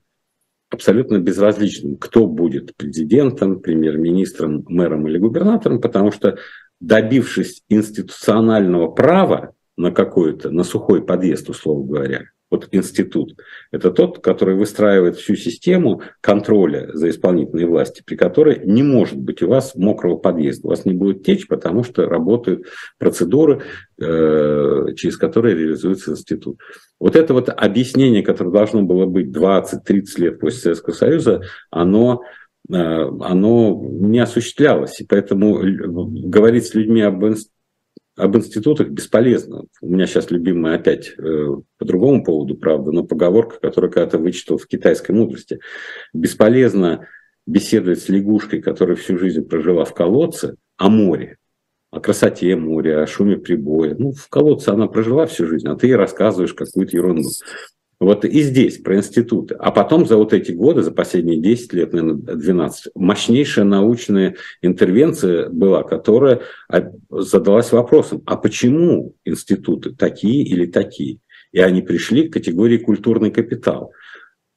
[0.77, 6.39] абсолютно безразличным, кто будет президентом, премьер-министром, мэром или губернатором, потому что
[6.81, 13.35] добившись институционального права на какой-то, на сухой подъезд, условно говоря, вот институт,
[13.73, 19.43] это тот, который выстраивает всю систему контроля за исполнительной властью, при которой не может быть
[19.43, 20.67] у вас мокрого подъезда.
[20.67, 22.67] У вас не будет течь, потому что работают
[22.99, 23.63] процедуры,
[24.01, 26.61] э, через которые реализуется институт.
[27.01, 32.23] Вот это вот объяснение, которое должно было быть 20-30 лет после Советского Союза, оно
[32.71, 35.01] э, оно не осуществлялось.
[35.01, 35.59] И поэтому
[36.29, 37.25] говорить с людьми об
[38.17, 39.65] об институтах бесполезно.
[39.81, 41.49] У меня сейчас любимая опять э,
[41.79, 45.61] по другому поводу, правда, но поговорка, которую когда-то вычитал в китайской мудрости.
[46.15, 47.07] Бесполезно
[47.47, 51.37] беседовать с лягушкой, которая всю жизнь прожила в колодце, о море,
[51.91, 53.95] о красоте моря, о шуме прибоя.
[53.97, 57.29] Ну, в колодце она прожила всю жизнь, а ты ей рассказываешь какую-то ерунду.
[57.99, 59.55] Вот и здесь про институты.
[59.59, 65.49] А потом за вот эти годы, за последние 10 лет, наверное, 12, мощнейшая научная интервенция
[65.49, 66.43] была, которая
[67.09, 71.21] задалась вопросом, а почему институты такие или такие?
[71.53, 73.93] И они пришли к категории культурный капитал,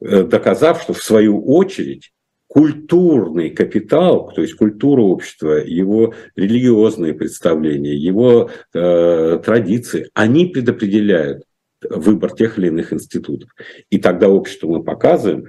[0.02, 2.12] э, доказав, что в свою очередь
[2.48, 11.44] культурный капитал, то есть культура общества, его религиозные представления, его э, традиции, они предопределяют
[11.90, 13.50] выбор тех или иных институтов.
[13.90, 15.48] И тогда обществу мы показываем,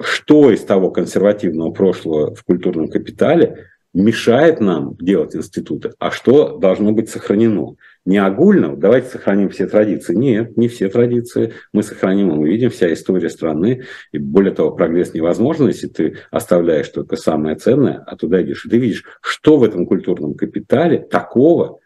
[0.00, 6.92] что из того консервативного прошлого в культурном капитале мешает нам делать институты, а что должно
[6.92, 7.76] быть сохранено.
[8.04, 10.14] Не огульно, давайте сохраним все традиции.
[10.14, 12.30] Нет, не все традиции мы сохраним.
[12.30, 13.84] Мы видим вся история страны.
[14.12, 18.66] И более того, прогресс невозможен, если ты оставляешь только самое ценное, а туда идешь.
[18.66, 21.78] И ты видишь, что в этом культурном капитале такого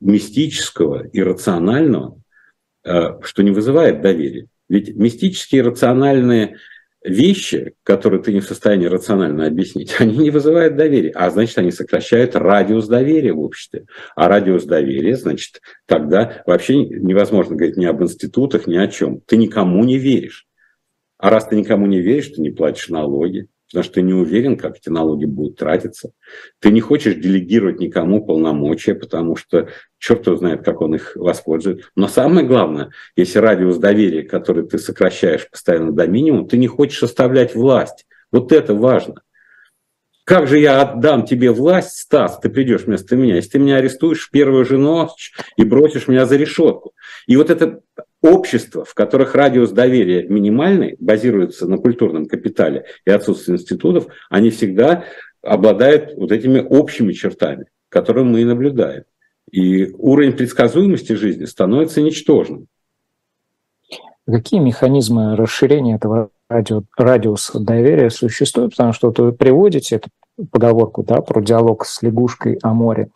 [0.00, 2.20] мистического, иррационального,
[2.84, 4.46] что не вызывает доверия.
[4.68, 6.56] Ведь мистические, рациональные
[7.04, 11.70] вещи, которые ты не в состоянии рационально объяснить, они не вызывают доверия, а значит, они
[11.70, 13.86] сокращают радиус доверия в обществе.
[14.16, 19.20] А радиус доверия, значит, тогда вообще невозможно говорить ни об институтах, ни о чем.
[19.26, 20.46] Ты никому не веришь.
[21.18, 24.56] А раз ты никому не веришь, ты не платишь налоги, потому что ты не уверен,
[24.56, 26.12] как эти налоги будут тратиться.
[26.58, 29.68] Ты не хочешь делегировать никому полномочия, потому что
[30.02, 31.88] черт его знает, как он их воспользует.
[31.94, 37.04] Но самое главное, если радиус доверия, который ты сокращаешь постоянно до минимума, ты не хочешь
[37.04, 38.04] оставлять власть.
[38.32, 39.22] Вот это важно.
[40.24, 44.26] Как же я отдам тебе власть, Стас, ты придешь вместо меня, если ты меня арестуешь
[44.26, 46.94] в первую же ночь и бросишь меня за решетку.
[47.28, 47.80] И вот это
[48.22, 55.04] общества, в которых радиус доверия минимальный, базируется на культурном капитале и отсутствии институтов, они всегда
[55.42, 59.04] обладают вот этими общими чертами, которые мы и наблюдаем.
[59.52, 62.66] И уровень предсказуемости жизни становится ничтожным.
[64.26, 68.72] Какие механизмы расширения этого радио, радиуса доверия существуют?
[68.72, 70.08] Потому что вот вы приводите эту
[70.50, 73.10] поговорку да, про диалог с лягушкой о море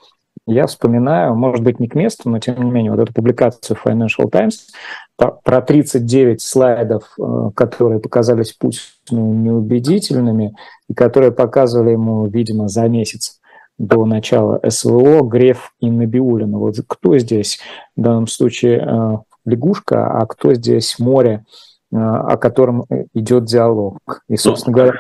[0.47, 4.30] я вспоминаю, может быть, не к месту, но тем не менее, вот эту публикацию Financial
[4.30, 4.68] Times
[5.16, 10.55] про 39 слайдов, э, которые показались Путину неубедительными
[10.89, 13.41] и которые показывали ему, видимо, за месяц
[13.79, 16.59] до начала СВО Греф и Набиулина.
[16.59, 17.59] Вот кто здесь
[17.97, 21.45] в данном случае э, лягушка, а кто здесь море,
[21.93, 23.99] э, о котором идет диалог.
[24.29, 24.95] И, ну, собственно говоря...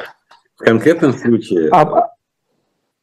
[0.56, 1.68] В конкретном случае...
[1.70, 2.10] А,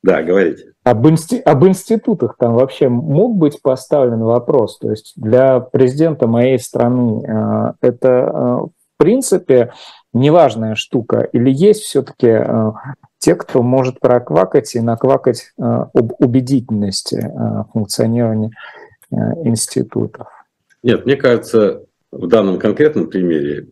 [0.04, 0.74] да, говорите.
[0.84, 1.40] Об, инсти...
[1.40, 4.78] об институтах там вообще мог быть поставлен вопрос.
[4.80, 9.74] То есть для президента моей страны э, это в принципе
[10.14, 11.22] неважная штука.
[11.32, 12.28] Или есть все-таки
[13.24, 18.52] те, кто может проквакать и наквакать э, об убедительности э, функционирования
[19.12, 19.16] э,
[19.46, 20.28] институтов?
[20.84, 23.68] Нет, мне кажется, в данном конкретном примере,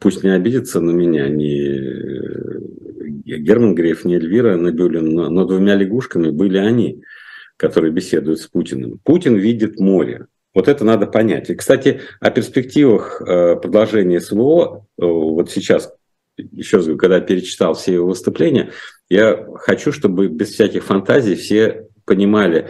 [0.00, 1.78] пусть не обидится на меня, не
[3.24, 7.04] Герман Греф, не Эльвира Набиулин, но, но двумя лягушками были они,
[7.56, 8.98] которые беседуют с Путиным.
[9.04, 10.26] Путин видит море.
[10.54, 11.50] Вот это надо понять.
[11.50, 15.94] И, кстати, о перспективах продолжения СВО, вот сейчас,
[16.52, 18.70] еще раз говорю, когда перечитал все его выступления,
[19.08, 22.68] я хочу, чтобы без всяких фантазий все понимали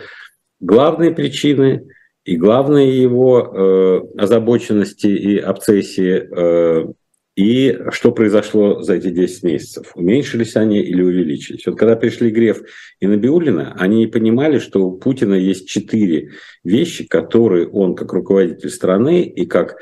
[0.61, 1.89] главные причины
[2.25, 6.93] и главные его э, озабоченности и обсессии э,
[7.39, 9.93] и что произошло за эти 10 месяцев?
[9.95, 11.65] Уменьшились они или увеличились?
[11.67, 12.63] Вот когда пришли Греф
[12.99, 16.33] и Набиулина, они понимали, что у Путина есть четыре
[16.65, 19.77] вещи, которые он, как руководитель страны и как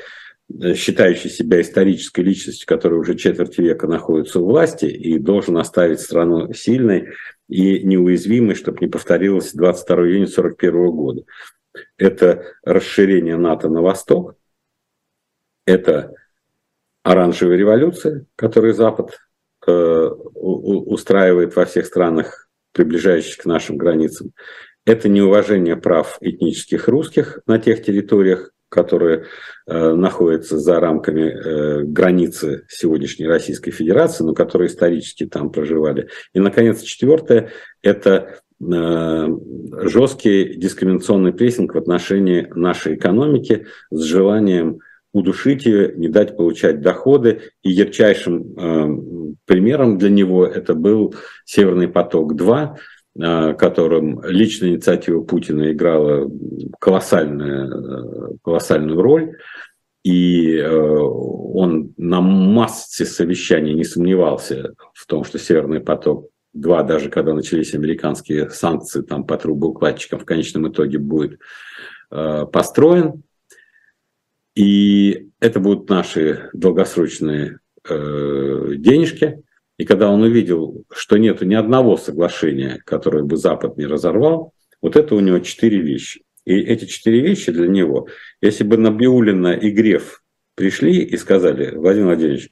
[0.75, 6.53] считающий себя исторической личностью, которая уже четверть века находится у власти и должен оставить страну
[6.53, 7.09] сильной
[7.49, 11.23] и неуязвимой, чтобы не повторилось 22 июня 1941 года.
[11.97, 14.35] Это расширение НАТО на восток,
[15.65, 16.13] это
[17.03, 19.19] оранжевая революция, которую Запад
[19.67, 24.31] э, устраивает во всех странах, приближающихся к нашим границам.
[24.85, 29.25] Это неуважение прав этнических русских на тех территориях, которые
[29.65, 36.09] э, находятся за рамками э, границы сегодняшней Российской Федерации, но которые исторически там проживали.
[36.33, 37.51] И, наконец, четвертое–
[37.81, 39.27] это э,
[39.83, 44.79] жесткий дискриминационный прессинг в отношении нашей экономики с желанием
[45.13, 47.41] удушить ее, не дать получать доходы.
[47.63, 51.15] И ярчайшим э, примером для него это был
[51.45, 52.75] «Северный поток-2», э,
[53.17, 56.29] которым личная инициатива Путина играла
[56.79, 59.37] колоссальную, колоссальную роль.
[60.03, 67.09] И э, он на массе совещаний не сомневался в том, что «Северный поток два, даже
[67.09, 71.39] когда начались американские санкции там, по трубоукладчикам, в конечном итоге будет
[72.11, 73.23] э, построен.
[74.55, 79.43] И это будут наши долгосрочные э, денежки.
[79.77, 84.95] И когда он увидел, что нет ни одного соглашения, которое бы Запад не разорвал, вот
[84.95, 86.23] это у него четыре вещи.
[86.45, 88.07] И эти четыре вещи для него,
[88.41, 90.23] если бы Набиулина и Греф
[90.55, 92.49] пришли и сказали, Владимир Владимирович,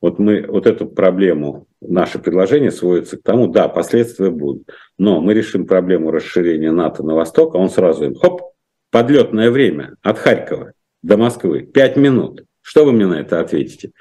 [0.00, 4.68] вот мы вот эту проблему, наше предложение сводится к тому, да, последствия будут,
[4.98, 8.42] но мы решим проблему расширения НАТО на восток, а он сразу им, хоп,
[8.90, 10.72] подлетное время от Харькова
[11.02, 11.62] до Москвы.
[11.62, 12.44] Пять минут.
[12.60, 13.92] Что вы мне на это ответите?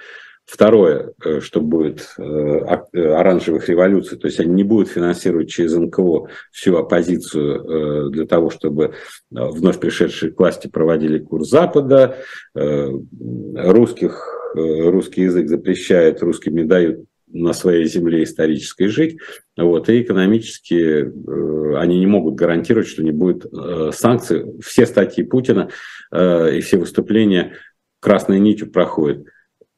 [0.45, 5.73] Второе, э, что будет э, э, оранжевых революций, то есть они не будут финансировать через
[5.75, 8.93] НКО всю оппозицию для того, чтобы
[9.31, 12.17] вновь пришедшие к власти проводили курс Запада,
[12.53, 19.17] русских, русский язык запрещает, русским не дают на своей земле исторической жить,
[19.57, 24.45] вот, и экономически э, они не могут гарантировать, что не будет э, санкций.
[24.61, 25.69] Все статьи Путина
[26.11, 27.53] э, и все выступления
[27.99, 29.25] красной нитью проходят.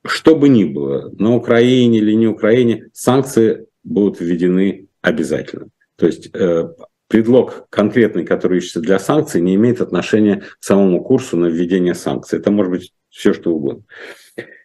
[0.05, 5.69] Что бы ни было, на Украине или не Украине, санкции будут введены обязательно.
[5.95, 6.69] То есть э,
[7.07, 12.39] предлог конкретный, который ищется для санкций, не имеет отношения к самому курсу на введение санкций.
[12.39, 13.83] Это может быть все, что угодно.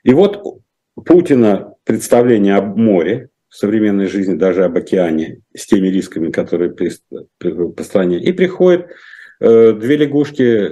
[0.03, 0.63] И вот
[0.95, 7.83] Путина представление об море в современной жизни, даже об океане, с теми рисками, которые по
[7.83, 8.87] стране, и приходит
[9.41, 10.67] э, две лягушки, э,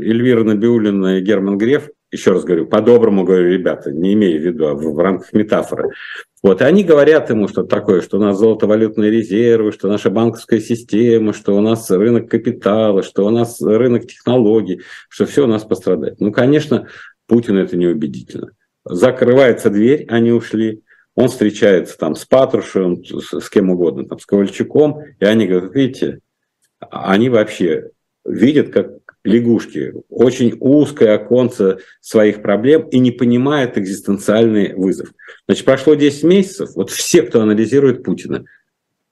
[0.00, 4.66] Эльвира Набиулина и Герман Греф, еще раз говорю, по-доброму говорю, ребята, не имея в виду,
[4.66, 5.90] а в, в рамках метафоры.
[6.42, 10.60] Вот, и они говорят ему что такое, что у нас золотовалютные резервы, что наша банковская
[10.60, 15.64] система, что у нас рынок капитала, что у нас рынок технологий, что все у нас
[15.64, 16.20] пострадает.
[16.20, 16.86] Ну, конечно,
[17.26, 18.52] Путину это неубедительно.
[18.84, 20.82] Закрывается дверь, они ушли,
[21.14, 25.74] он встречается там с Патрушевым, с, с кем угодно, там, с Ковальчуком, и они говорят,
[25.74, 26.20] видите,
[26.78, 27.90] они вообще
[28.24, 28.93] видят, как
[29.24, 35.12] лягушки, очень узкое оконце своих проблем и не понимают экзистенциальный вызов.
[35.46, 38.44] Значит, прошло 10 месяцев, вот все, кто анализирует Путина,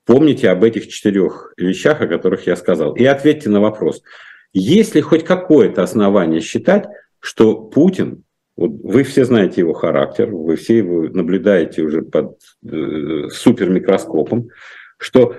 [0.04, 4.02] помните об этих четырех вещах, о которых я сказал, и ответьте на вопрос.
[4.52, 6.84] Есть ли хоть какое-то основание считать,
[7.18, 12.38] что Путин, вот вы все знаете его характер, вы все его наблюдаете уже под
[12.68, 14.50] э, супермикроскопом,
[14.98, 15.34] что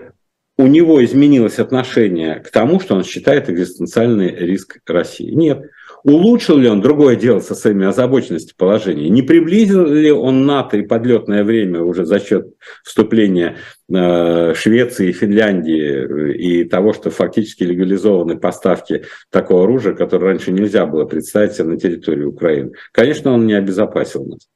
[0.58, 5.32] у него изменилось отношение к тому, что он считает экзистенциальный риск России.
[5.32, 5.64] Нет.
[6.04, 9.10] Улучшил ли он другое дело со своими озабоченностью положения?
[9.10, 13.56] Не приблизил ли он НАТО и подлетное время уже за счет вступления
[13.90, 20.52] э, Швеции и Финляндии э, и того, что фактически легализованы поставки такого оружия, которое раньше
[20.52, 22.74] нельзя было представить себе на территории Украины?
[22.92, 24.50] Конечно, он не обезопасил нас.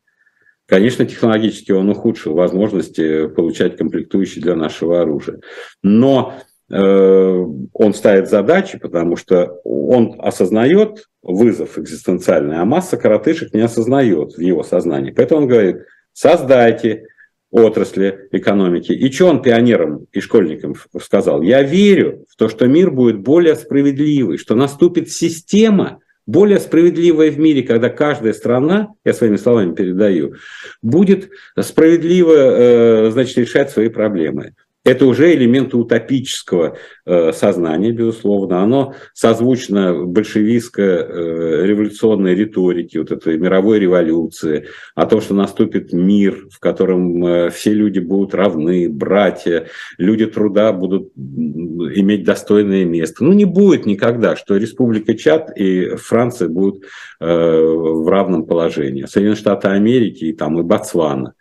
[0.68, 5.40] Конечно, технологически он ухудшил возможности получать комплектующие для нашего оружия.
[5.82, 6.34] Но
[6.70, 14.34] э, он ставит задачи, потому что он осознает вызов экзистенциальный, а масса коротышек не осознает
[14.34, 15.12] в его сознании.
[15.12, 15.78] Поэтому он говорит,
[16.12, 17.06] создайте
[17.50, 18.92] отрасли экономики.
[18.92, 21.42] И что он пионерам и школьникам сказал?
[21.44, 27.40] Я верю в то, что мир будет более справедливый, что наступит система, более справедливое в
[27.40, 30.36] мире, когда каждая страна, я своими словами передаю,
[30.82, 34.54] будет справедливо э, значит, решать свои проблемы.
[34.88, 38.64] Это уже элементы утопического э, сознания, безусловно.
[38.64, 46.60] Оно созвучно большевистско-революционной э, риторике, вот этой мировой революции, о том, что наступит мир, в
[46.60, 49.68] котором э, все люди будут равны, братья,
[49.98, 53.26] люди труда будут иметь достойное место.
[53.26, 56.86] Ну, не будет никогда, что Республика Чад и Франция будут
[57.20, 59.06] в равном положении.
[59.06, 61.34] Соединенные Штаты Америки и, там, и Ботсвана.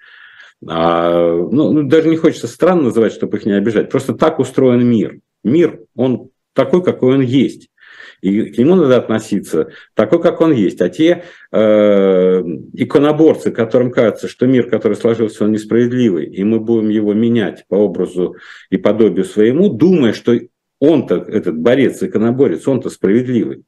[0.67, 3.91] А, ну, ну, даже не хочется странно называть, чтобы их не обижать.
[3.91, 5.21] Просто так устроен мир.
[5.45, 7.69] Мир, он такой, какой он есть.
[8.23, 10.81] И к нему надо относиться такой, как он есть.
[10.81, 12.43] А те э,
[12.73, 17.75] иконоборцы, которым кажется, что мир, который сложился, он несправедливый, и мы будем его менять по
[17.75, 18.37] образу
[18.71, 20.35] и подобию своему, думая, что
[20.81, 23.65] он-то, этот борец, иконоборец, он-то справедливый.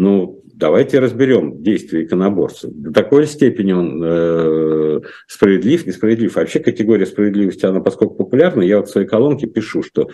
[0.00, 2.68] Ну, давайте разберем действия иконоборца.
[2.72, 6.34] До такой степени он э, справедлив, несправедлив.
[6.34, 10.08] Вообще категория справедливости, она поскольку популярна, я вот в своей колонке пишу, что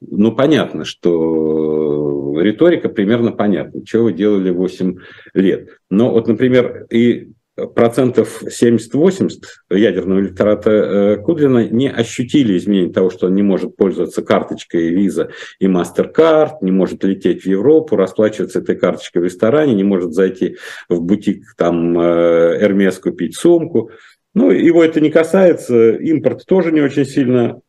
[0.00, 4.96] ну, понятно, что риторика примерно понятна, что вы делали 8
[5.34, 5.68] лет.
[5.90, 7.32] Но вот, например, и
[7.74, 9.30] процентов 70-80
[9.70, 15.30] ядерного электората э, Кудрина не ощутили изменения того, что он не может пользоваться карточкой Visa
[15.58, 20.58] и MasterCard, не может лететь в Европу, расплачиваться этой карточкой в ресторане, не может зайти
[20.88, 23.90] в бутик там Hermes купить сумку.
[24.34, 27.62] Ну, его это не касается, импорт тоже не очень сильно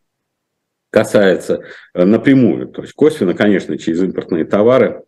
[0.89, 1.63] касается
[1.93, 2.67] э, напрямую.
[2.67, 5.03] То есть косвенно, конечно, через импортные товары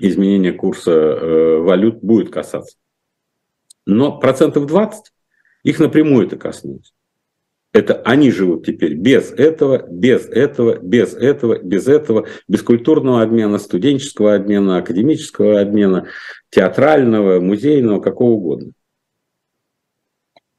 [0.00, 2.76] изменение курса э, валют будет касаться
[3.88, 5.12] но процентов 20
[5.64, 6.92] их напрямую это коснулось.
[7.72, 13.58] Это они живут теперь без этого, без этого, без этого, без этого, без культурного обмена,
[13.58, 16.06] студенческого обмена, академического обмена,
[16.50, 18.72] театрального, музейного, какого угодно.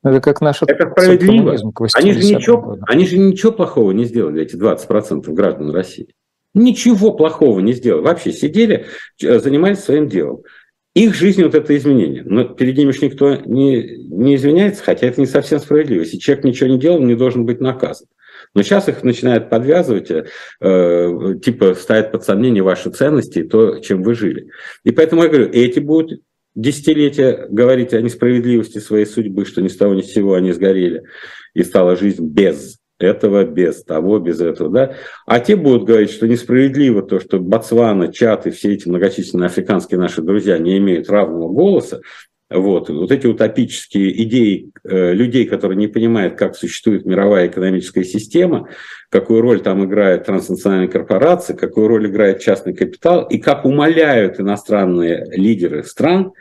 [0.04, 1.56] Это как наш Это справедливо.
[1.94, 6.16] Они же, ничего, они же ничего плохого не сделали, эти 20% граждан России.
[6.56, 8.02] Ничего плохого не сделали.
[8.02, 8.88] Вообще сидели,
[9.20, 10.44] занимались своим делом
[10.96, 12.24] их жизнь вот это изменение.
[12.26, 16.02] Но перед ними же никто не, не извиняется, хотя это не совсем справедливо.
[16.02, 18.08] Если человек ничего не делал, он не должен быть наказан.
[18.56, 24.02] Но сейчас их начинают подвязывать, э, типа ставят под сомнение ваши ценности и то, чем
[24.02, 24.50] вы жили.
[24.84, 26.22] И поэтому я говорю, эти будут
[26.56, 31.04] десятилетия говорить о несправедливости своей судьбы, что ни с того ни с сего они сгорели,
[31.54, 34.96] и стала жизнь без этого, без того, без этого, да.
[35.26, 40.00] А те будут говорить, что несправедливо то, что Ботсвана, Чат и все эти многочисленные африканские
[40.00, 42.02] наши друзья не имеют равного голоса,
[42.52, 48.68] Вот, вот эти утопические идеи э, людей, которые не понимают, как существует мировая экономическая система,
[49.10, 55.26] какую роль там играют транснациональные корпорации, какую роль играет частный капитал, и как умоляют иностранные
[55.32, 56.32] лидеры стран,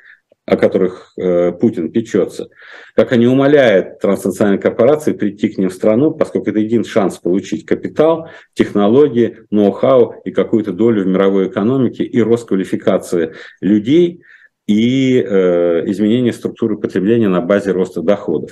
[0.48, 2.48] о которых э, Путин печется,
[2.94, 7.66] как они умоляют транснациональные корпорации прийти к ним в страну, поскольку это един шанс получить
[7.66, 14.22] капитал, технологии, ноу-хау и какую-то долю в мировой экономике и рост квалификации людей–
[14.68, 18.50] и э, изменение структуры потребления на базе роста доходов.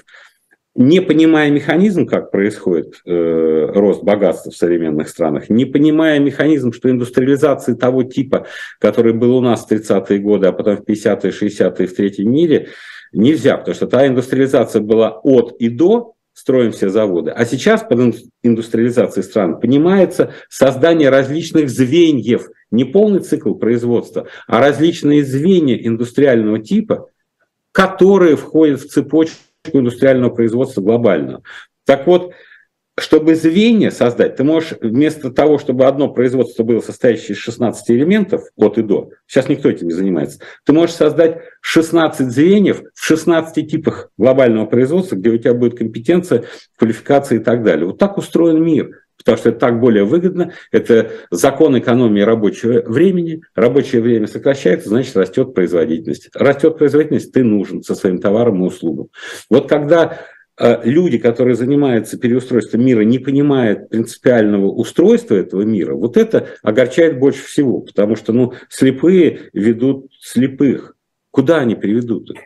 [0.76, 6.90] Не понимая механизм, как происходит э, рост богатства в современных странах, не понимая механизм, что
[6.90, 8.46] индустриализации того типа,
[8.78, 12.68] который был у нас в 30-е годы, а потом в 50-е, 60-е в третьем мире,
[13.14, 17.30] нельзя, потому что та индустриализация была от и до, строим все заводы.
[17.30, 25.24] А сейчас под индустриализацией стран понимается создание различных звеньев, не полный цикл производства, а различные
[25.24, 27.08] звенья индустриального типа,
[27.72, 31.42] которые входят в цепочку индустриального производства глобального.
[31.84, 32.32] Так вот,
[32.98, 38.44] чтобы звенья создать, ты можешь вместо того, чтобы одно производство было состоящее из 16 элементов
[38.56, 43.70] от и до, сейчас никто этим не занимается, ты можешь создать 16 звеньев в 16
[43.70, 46.44] типах глобального производства, где у тебя будет компетенция,
[46.78, 47.86] квалификация и так далее.
[47.86, 53.42] Вот так устроен мир потому что это так более выгодно, это закон экономии рабочего времени,
[53.54, 56.30] рабочее время сокращается, значит растет производительность.
[56.34, 59.08] Растет производительность, ты нужен со своим товаром и услугам.
[59.50, 60.20] Вот когда
[60.58, 67.18] э, люди, которые занимаются переустройством мира, не понимают принципиального устройства этого мира, вот это огорчает
[67.18, 70.94] больше всего, потому что ну, слепые ведут слепых.
[71.30, 72.40] Куда они приведут их?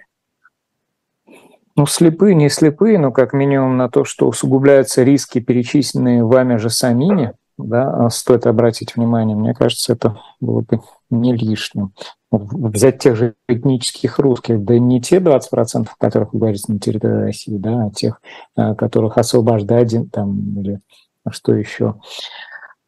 [1.76, 6.68] Ну, слепые, не слепые, но как минимум на то, что усугубляются риски, перечисленные вами же
[6.68, 9.36] самими, да, а стоит обратить внимание.
[9.36, 11.92] Мне кажется, это было бы не лишним.
[12.30, 17.24] Взять тех же этнических русских, да не те 20%, о которых вы говорите на территории
[17.24, 18.20] России, да, а тех,
[18.56, 20.80] а, которых освобождать там, или
[21.30, 21.96] что еще.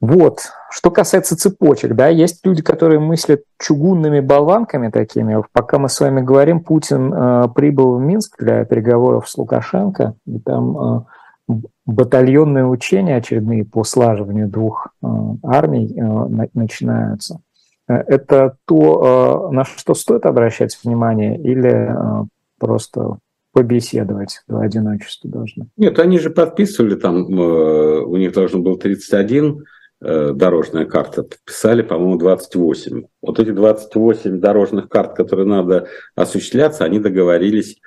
[0.03, 0.41] Вот.
[0.69, 5.41] Что касается цепочек, да, есть люди, которые мыслят чугунными болванками такими.
[5.53, 10.41] Пока мы с вами говорим, Путин э, прибыл в Минск для переговоров с Лукашенко, и
[10.41, 11.05] там
[11.49, 11.55] э,
[11.87, 15.07] батальонные учения очередные по слаживанию двух э,
[15.45, 17.41] армий э, на, начинаются.
[17.89, 22.25] Э, это то, э, на что стоит обращать внимание, или э,
[22.59, 23.19] просто
[23.53, 25.69] побеседовать в одиночестве должны?
[25.77, 29.65] Нет, они же подписывали там, э, у них должен был 31 Э,
[30.03, 33.05] дорожная карта, подписали, по-моему, 28.
[33.23, 37.79] Вот эти 28 дорожных карт, которые надо осуществляться, они договорились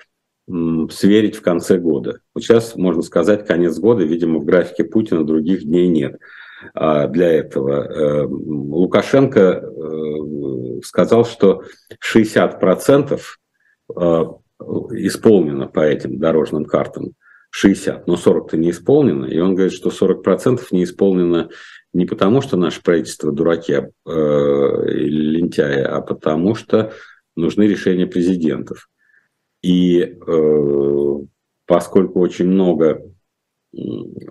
[0.48, 2.20] сверить в конце года.
[2.34, 6.20] Вот сейчас, можно сказать, конец года, видимо, в графике Путина других дней нет
[6.74, 7.84] а, для этого.
[7.84, 11.64] Э, Лукашенко э, сказал, что
[12.02, 13.20] 60%
[14.92, 17.14] исполнено по этим дорожным картам.
[17.52, 19.26] 60, но 40-то не исполнено.
[19.26, 21.50] И он говорит, что 40% не исполнено
[21.96, 26.92] не потому, что наше правительство дураки э, лентяи, а потому что
[27.38, 28.90] нужны решения президентов.
[29.64, 31.16] И э,
[31.66, 33.02] поскольку очень много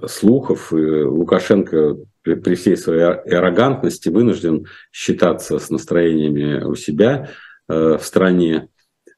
[0.07, 7.31] слухов, Лукашенко при, при всей своей аррогантности вынужден считаться с настроениями у себя
[7.69, 8.69] э, в стране.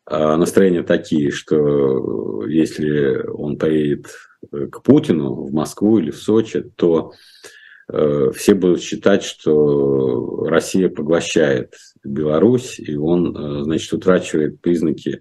[0.04, 4.06] А настроения такие, что если он поедет
[4.52, 11.74] к Путину в Москву или в Сочи, то Э, все будут считать, что Россия поглощает
[12.06, 15.20] Беларусь, и он, э, значит, утрачивает признаки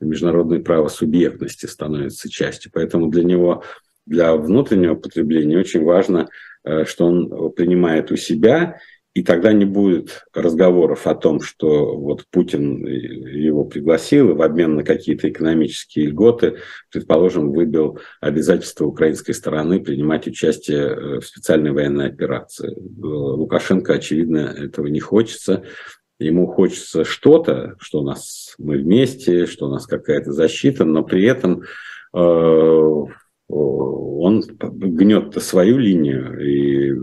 [0.00, 2.70] международной правосубъектности, становится частью.
[2.74, 3.62] Поэтому для него,
[4.06, 6.28] для внутреннего потребления очень важно,
[6.64, 8.78] э, что он принимает у себя
[9.14, 14.74] и тогда не будет разговоров о том, что вот Путин его пригласил и в обмен
[14.74, 16.56] на какие-то экономические льготы,
[16.90, 22.74] предположим, выбил обязательство украинской стороны принимать участие э, в специальной военной операции.
[22.76, 25.62] Лукашенко, очевидно, этого не хочется.
[26.18, 31.24] Ему хочется что-то, что у нас мы вместе, что у нас какая-то защита, но при
[31.24, 31.62] этом
[32.12, 33.04] э,
[33.46, 36.94] он гнет свою линию и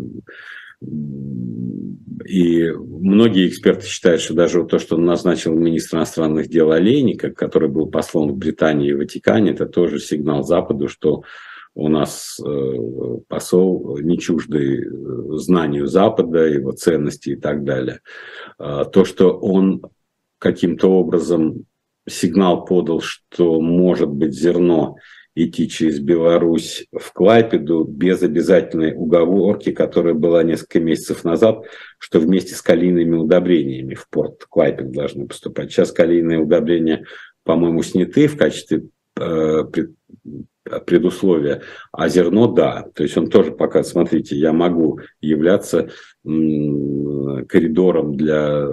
[0.81, 7.69] и многие эксперты считают, что даже то, что он назначил министра иностранных дел Олейника, который
[7.69, 11.23] был послом в Британии и Ватикане, это тоже сигнал Западу, что
[11.73, 12.73] у нас э,
[13.27, 18.01] посол не чуждый э, знанию Запада, его ценности и так далее.
[18.57, 19.81] А то, что он
[20.37, 21.65] каким-то образом
[22.09, 24.95] сигнал подал, что может быть зерно
[25.35, 31.63] идти через Беларусь в Клайпеду без обязательной уговорки, которая была несколько месяцев назад,
[31.99, 35.71] что вместе с калийными удобрениями в порт Клайпед должны поступать.
[35.71, 37.05] Сейчас калийные удобрения
[37.43, 38.83] по-моему, сняты в качестве
[39.19, 39.63] э,
[40.85, 42.85] предусловия, а зерно– да.
[42.93, 45.89] То есть он тоже пока, смотрите, я могу являться
[46.23, 48.67] коридором для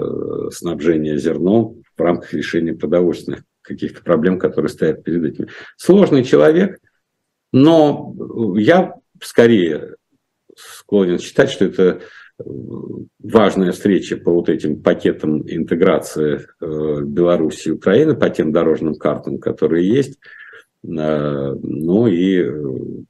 [0.50, 5.49] снабжения зерном в рамках решения продовольственных каких-то проблем, которые стоят перед этим.
[5.77, 6.81] Сложный человек,
[7.53, 8.14] но
[8.57, 9.95] я скорее
[10.57, 12.01] склонен считать, что это
[13.23, 19.39] важная встреча по вот этим пакетам интеграции э, Беларуси и Украины, по тем дорожным картам,
[19.39, 20.19] которые есть,
[20.85, 22.53] э, ну и э,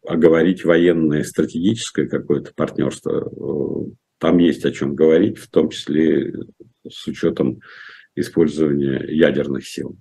[0.07, 3.31] оговорить военное, стратегическое какое-то партнерство.
[4.19, 6.35] Там есть о чем говорить, в том числе
[6.89, 7.61] с учетом
[8.17, 9.97] использования ядерных сил.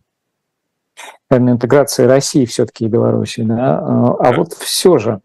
[1.29, 3.79] Интеграция России все-таки и Беларуси, да?
[3.79, 5.21] А вот все же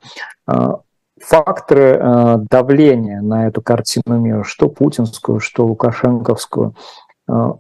[1.20, 6.74] факторы э, давления на эту картину мира, что путинскую, что лукашенковскую.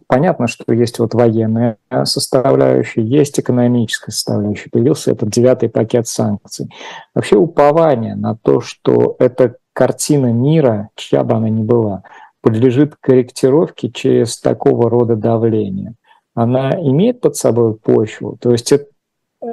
[0.08, 4.68] Понятно, что есть вот военная составляющая, есть экономическая составляющая.
[4.70, 6.68] Появился этот девятый пакет санкций.
[7.14, 12.02] Вообще упование на то, что эта картина мира, чья бы она ни была,
[12.42, 15.94] подлежит корректировке через такого рода давление.
[16.34, 18.36] Она имеет под собой почву.
[18.40, 18.72] То есть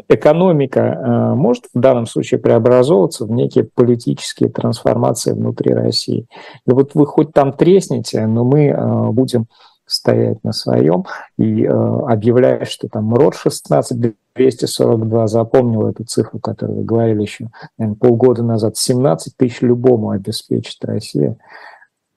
[0.08, 6.28] экономика э, может в данном случае преобразовываться в некие политические трансформации внутри России.
[6.66, 9.48] И вот вы хоть там тресните, но мы э, будем
[9.86, 11.06] стоять на своем
[11.38, 17.50] и э, объявляя, что там РОД 16 242, запомнил эту цифру, которую вы говорили еще
[17.78, 21.38] наверное, полгода назад, 17 тысяч любому обеспечит Россия.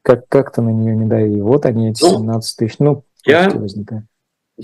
[0.02, 1.40] Как, как-то на нее не дави.
[1.40, 2.26] Вот они, эти 17
[2.60, 2.78] ну, тысяч.
[2.78, 4.04] Ну, я, возникает.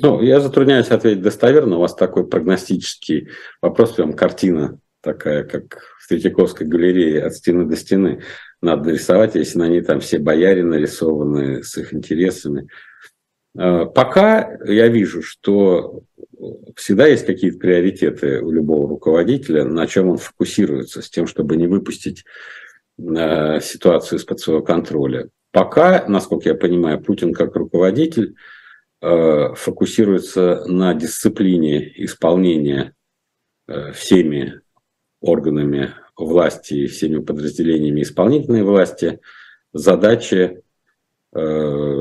[0.01, 1.77] Ну, я затрудняюсь ответить достоверно.
[1.77, 3.29] У вас такой прогностический
[3.61, 8.23] вопрос, прям картина такая, как в Третьяковской галерее от стены до стены.
[8.61, 12.69] Надо нарисовать, если на ней там все бояре нарисованы с их интересами.
[13.57, 16.03] А, пока я вижу, что
[16.77, 21.67] всегда есть какие-то приоритеты у любого руководителя, на чем он фокусируется, с тем, чтобы не
[21.67, 22.25] выпустить
[22.99, 25.29] а, ситуацию из-под своего контроля.
[25.51, 28.35] Пока, насколько я понимаю, Путин как руководитель
[29.01, 32.95] фокусируется на дисциплине исполнения
[33.69, 34.61] э, всеми
[35.21, 39.21] органами власти и всеми подразделениями исполнительной власти
[39.73, 40.63] задачи
[41.33, 41.97] э,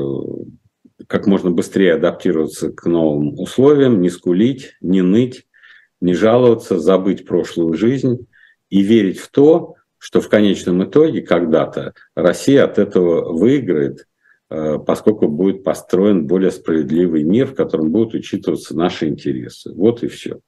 [1.06, 5.46] как можно быстрее адаптироваться к новым условиям, не скулить, не ныть,
[6.00, 8.26] не жаловаться, забыть прошлую жизнь
[8.70, 14.17] и верить в то, что в конечном итоге когда-то Россия от этого выиграет Э,
[14.48, 19.72] поскольку будет построен более справедливый мир, в котором будут учитываться наши интересы.
[19.74, 20.40] Вот и все.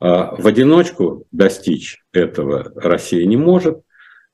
[0.00, 3.80] А в одиночку достичь этого Россия не может.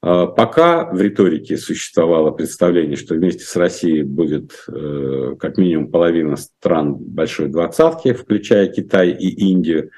[0.03, 6.37] А пока в риторике существовало представление, что вместе с Россией будет э, как минимум половина
[6.37, 9.91] стран большой двадцатки, включая Китай и Индию,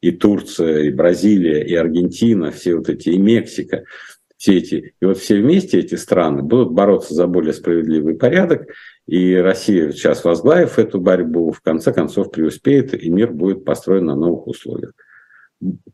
[0.00, 3.84] и Турция, и Бразилия, и Аргентина, все вот эти, и Мексика–
[4.40, 8.68] все эти, и вот все вместе эти страны будут бороться за более справедливый порядок,
[9.06, 14.16] и Россия сейчас, возглавив эту борьбу, в конце концов преуспеет, и мир будет построен на
[14.16, 14.92] новых условиях.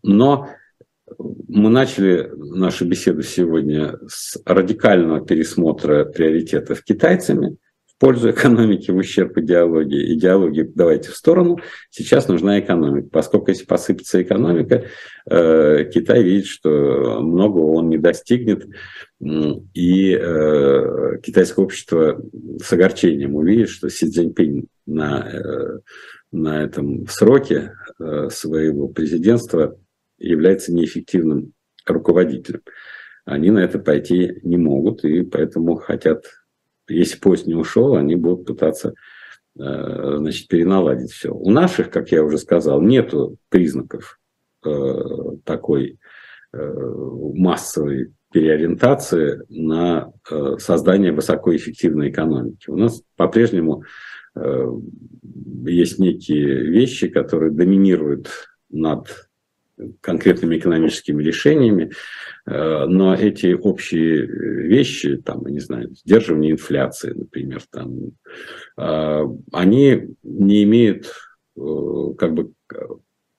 [0.05, 0.49] Но
[1.19, 7.57] мы начали нашу беседу сегодня с радикального пересмотра приоритетов китайцами–
[7.99, 10.15] пользу экономики в ущерб идеологии.
[10.15, 11.59] Идеологии давайте в сторону.
[11.91, 13.09] Сейчас нужна экономика.
[13.11, 14.87] Поскольку если посыпется экономика,
[15.29, 18.67] э, Китай видит, что многого он не достигнет.
[19.21, 22.21] И э, китайское общество
[22.63, 25.79] с огорчением увидит, что Си Цзиньпинь на, э,
[26.33, 27.73] на этом сроке
[28.29, 29.79] своего президентства
[30.19, 31.53] является неэффективным
[31.87, 32.61] руководителем.
[33.25, 36.27] Они на это пойти не могут, и поэтому хотят
[36.89, 38.95] если поезд не ушел, они будут пытаться
[39.59, 41.33] э, значит, переналадить все.
[41.33, 43.13] У наших, как я уже сказал, нет
[43.49, 44.19] признаков
[44.65, 45.03] э,
[45.45, 45.99] такой
[46.53, 46.93] э,
[47.35, 50.13] массовой переориентации на
[50.59, 52.69] создание высокоэффективной экономики.
[52.69, 53.85] У нас по-прежнему
[55.65, 58.29] есть некие вещи, которые доминируют
[58.69, 59.26] над
[60.01, 61.93] конкретными экономическими решениями,
[62.47, 68.13] э, но эти общие вещи, там, не знаю, сдерживание инфляции, например, там,
[68.79, 69.23] э,
[69.53, 71.13] они не имеют
[71.57, 71.61] э,
[72.19, 72.53] как бы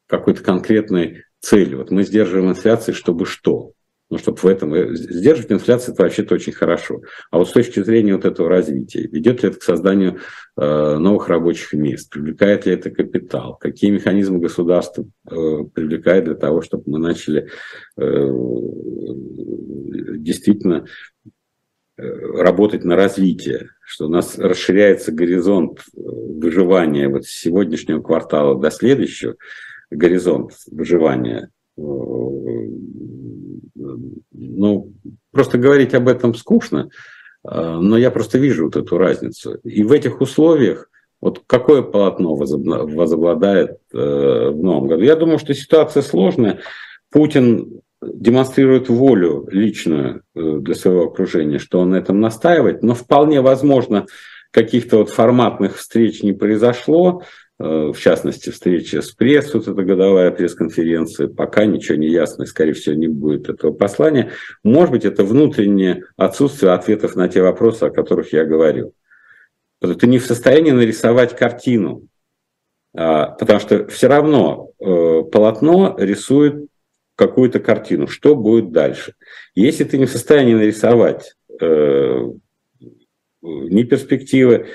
[0.07, 1.75] какой-то конкретной цели.
[1.75, 3.73] Вот мы сдерживаем инфляцию, чтобы что?
[4.09, 4.73] Ну, чтобы в этом...
[4.73, 7.01] Э, сдерживать инфляцию– это вообще-то очень хорошо.
[7.29, 10.19] А вот с точки зрения вот этого развития, ведет ли это к созданию
[10.55, 12.09] э, новых рабочих мест?
[12.09, 13.57] Привлекает ли это капитал?
[13.57, 15.35] Какие механизмы государства э,
[15.73, 17.49] привлекает для того, чтобы мы начали
[17.97, 18.31] э,
[20.17, 20.85] действительно
[21.99, 29.35] работать на развитие, что у нас расширяется горизонт выживания вот с сегодняшнего квартала до следующего,
[29.89, 31.49] горизонт выживания.
[34.31, 34.93] Ну,
[35.31, 36.89] просто говорить об этом скучно,
[37.43, 39.55] но я просто вижу вот эту разницу.
[39.63, 40.89] И в этих условиях
[41.21, 45.03] вот какое полотно возобладает в новом году?
[45.03, 46.59] Я думаю, что ситуация сложная.
[47.09, 53.41] Путин демонстрирует волю личную э, для своего окружения, что он на этом настаивает, но вполне
[53.41, 54.05] возможно,
[54.51, 57.25] каких-то вот форматных встреч не произошло, э,
[57.59, 62.73] в частности, встреча с прессой, вот эта годовая пресс-конференция, пока ничего не ясно, и, скорее
[62.73, 64.31] всего, не будет этого послания.
[64.63, 68.93] Может быть, это внутреннее отсутствие ответов на те вопросы, о которых я говорил.
[69.81, 72.07] Ты не в состоянии нарисовать картину,
[72.95, 76.67] а, потому что все равно э, полотно рисует
[77.15, 79.13] какую-то картину, что будет дальше.
[79.55, 82.31] Если ты не в состоянии нарисовать э,
[83.41, 84.67] ни перспективы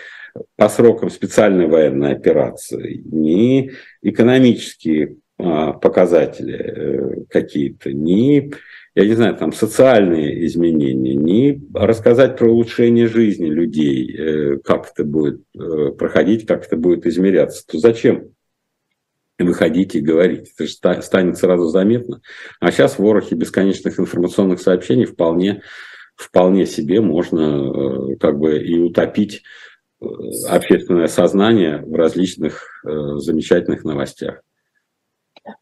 [0.56, 3.72] по срокам специальной военной операции, ни
[4.02, 8.52] экономические э, показатели э, какие-то, ни,
[8.94, 15.04] я не знаю, там социальные изменения, ни рассказать про улучшение жизни людей, э, как это
[15.04, 18.30] будет э, проходить, как это будет измеряться, то зачем
[19.38, 20.52] выходить и говорить.
[20.54, 22.20] Это же станет сразу заметно.
[22.60, 25.62] А сейчас в ворохе бесконечных информационных сообщений вполне,
[26.14, 29.42] вполне себе можно как бы и утопить
[30.48, 34.42] общественное сознание в различных э, замечательных новостях.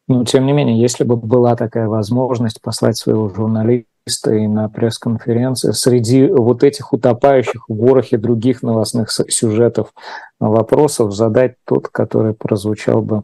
[0.06, 5.72] Но, тем не менее, если бы была такая возможность послать своего журналиста и на пресс-конференции
[5.72, 9.94] среди вот этих утопающих в ворохе других новостных сюжетов
[10.38, 13.22] вопросов задать тот, который прозвучал бы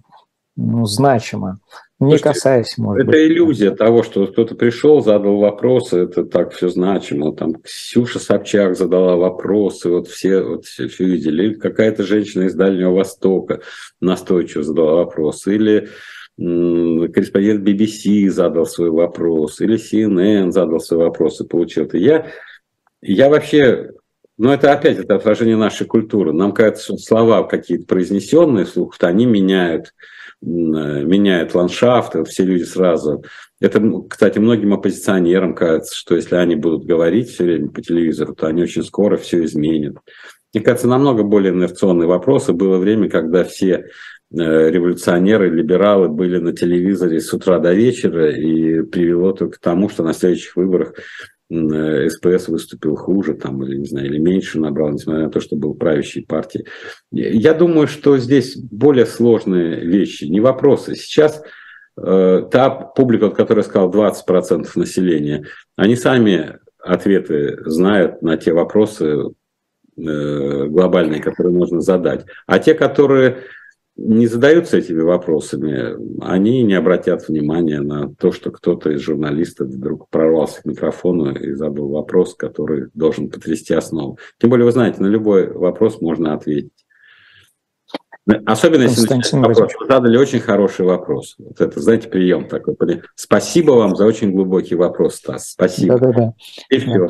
[0.56, 1.58] ну, значимо.
[1.98, 3.16] Не Слушайте, касаясь, может это быть.
[3.16, 7.34] Это иллюзия того, что кто-то пришел, задал вопросы, это так все значимо.
[7.34, 11.44] Там Ксюша Собчак задала вопросы, вот все, вот все, все видели.
[11.44, 13.62] Или какая-то женщина из Дальнего Востока
[14.02, 15.54] настойчиво задала вопросы.
[15.54, 15.88] Или
[16.36, 21.96] корреспондент BBC задал свой вопрос, или CNN задал свой вопрос и получил это.
[21.96, 22.26] Я,
[23.00, 23.92] я вообще
[24.38, 26.34] но это опять это отражение нашей культуры.
[26.34, 29.94] Нам кажется, что слова какие-то произнесенные вслух, они меняют
[30.42, 33.24] меняет ландшафт, все люди сразу.
[33.60, 38.46] Это, кстати, многим оппозиционерам кажется, что если они будут говорить все время по телевизору, то
[38.46, 39.96] они очень скоро все изменят.
[40.52, 42.52] Мне кажется, намного более инерционные вопросы.
[42.52, 43.84] Было время, когда все э,
[44.30, 50.02] революционеры, либералы были на телевизоре с утра до вечера, и привело только к тому, что
[50.02, 55.24] на следующих выборах Э, СПС выступил хуже там, или, не знаю, или меньше набрал, несмотря
[55.24, 56.66] на то, что был правящей партией.
[57.12, 60.96] Я думаю, что здесь более сложные вещи, не вопросы.
[60.96, 61.42] Сейчас
[61.96, 69.30] э, та публика, которая сказала 20% населения, они сами ответы знают на те вопросы
[69.96, 72.26] э, глобальные, которые можно задать.
[72.46, 73.38] А те, которые
[73.96, 80.08] не задаются этими вопросами, они не обратят внимания на то, что кто-то из журналистов вдруг
[80.10, 84.18] прорвался к микрофону и задал вопрос, который должен потрясти основу.
[84.38, 86.72] Тем более, вы знаете, на любой вопрос можно ответить.
[88.44, 89.06] Особенно, если
[89.38, 89.72] вопрос.
[89.78, 91.36] Вы задали очень хороший вопрос.
[91.38, 92.74] Вот это, знаете, прием такой.
[93.14, 95.50] Спасибо вам за очень глубокий вопрос, Стас.
[95.50, 95.98] Спасибо.
[95.98, 96.34] Да-да-да.
[96.68, 97.08] И все.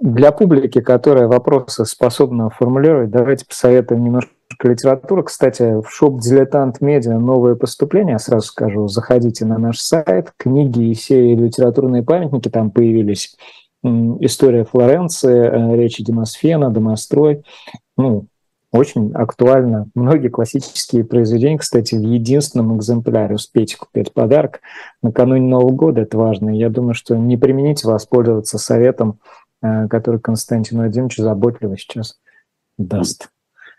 [0.00, 4.32] Для публики, которая вопросы способна формулировать, давайте посоветуем немножко
[4.62, 5.22] литературы.
[5.24, 10.94] Кстати, в шоп «Дилетант Медиа» новое поступление, сразу скажу, заходите на наш сайт, книги и
[10.94, 13.36] все литературные памятники там появились.
[13.84, 17.44] История Флоренции, э, речи Демосфена, Домострой.
[17.96, 18.26] Ну,
[18.72, 19.88] очень актуально.
[19.94, 24.60] Многие классические произведения, кстати, в единственном экземпляре успейте купить подарок
[25.02, 26.50] накануне Нового года, это важно.
[26.50, 29.20] Я думаю, что не примените воспользоваться советом,
[29.62, 32.18] э, который Константин Владимирович заботливо сейчас
[32.76, 33.30] даст.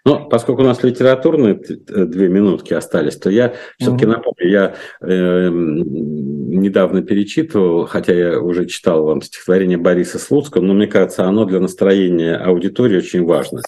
[0.07, 4.07] Ну, поскольку у нас литературные э, две минутки остались, то я все-таки mm-hmm.
[4.07, 10.87] напомню, я э, недавно перечитывал, хотя я уже читал вам стихотворение Бориса Слуцкого, но мне
[10.87, 13.59] кажется, оно для настроения аудитории очень важно.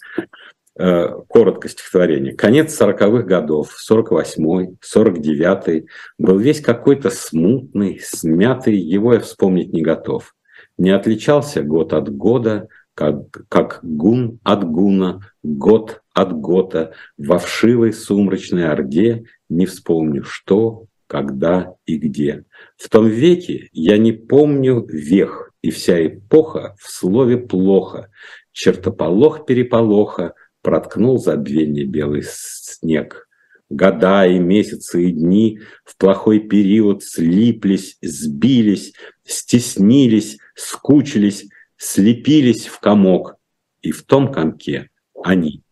[0.77, 2.33] Э, коротко стихотворение.
[2.33, 5.87] Конец сороковых годов, сорок восьмой, сорок девятый,
[6.17, 10.33] был весь какой-то смутный, смятый, его я вспомнить не готов.
[10.77, 12.69] Не отличался год от года,
[12.99, 13.17] как,
[13.47, 21.74] как гун от гуна, год от гота, во вшивой сумрачной орде не вспомню, что, когда
[21.86, 22.45] и где.
[22.78, 28.09] В том веке я не помню вех, и вся эпоха в слове плохо,
[28.51, 33.28] чертополох переполоха, проткнул забвение белый снег.
[33.70, 38.93] Года и месяцы и дни в плохой период слиплись, сбились,
[39.24, 41.47] стеснились, скучились,
[41.78, 43.36] слепились в комок,
[43.82, 44.89] и в том комке
[45.24, 45.63] они.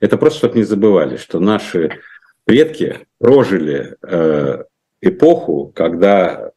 [0.00, 2.00] Это просто, чтобы не забывали, что наши
[2.44, 4.64] предки прожили э,
[5.00, 6.52] эпоху, когда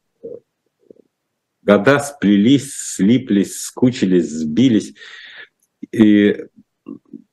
[1.62, 4.94] года сплелись, слиплись, скучились, сбились.
[5.92, 6.46] И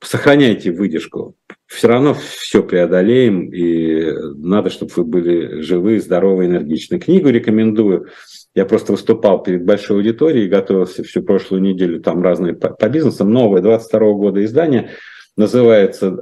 [0.02, 1.36] сохраняйте выдержку.
[1.66, 7.00] Все равно все преодолеем, и надо, чтобы вы были живы, здоровы, энергичны.
[7.00, 8.08] Книгу рекомендую.
[8.56, 13.32] Я просто выступал перед большой аудиторией, готовился всю прошлую неделю, там разные по, по бизнесам,
[13.32, 14.92] новое 22 года издание–
[15.40, 16.18] называется,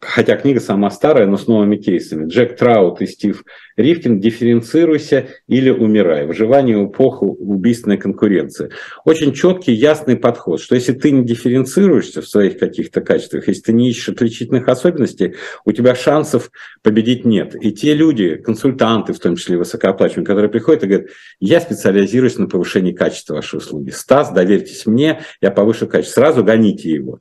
[0.00, 2.28] хотя книга сама старая, но с новыми кейсами.
[2.28, 3.42] Джек Траут и Стив
[3.78, 6.26] Ривкин «Дифференцируйся или умирай.
[6.26, 8.70] Выживание в эпоху убийственной конкуренции».
[9.06, 13.72] Очень четкий, ясный подход, что если ты не дифференцируешься в своих каких-то качествах, если ты
[13.72, 16.50] не ищешь отличительных особенностей, у тебя шансов
[16.82, 17.56] победить нет.
[17.58, 21.08] И те люди, консультанты, в том числе высокооплачиваемые, которые приходят и говорят,
[21.40, 23.90] я специализируюсь на повышении качества вашей услуги.
[23.90, 26.20] Стас, доверьтесь мне, я повышу качество.
[26.20, 27.20] Сразу гоните его.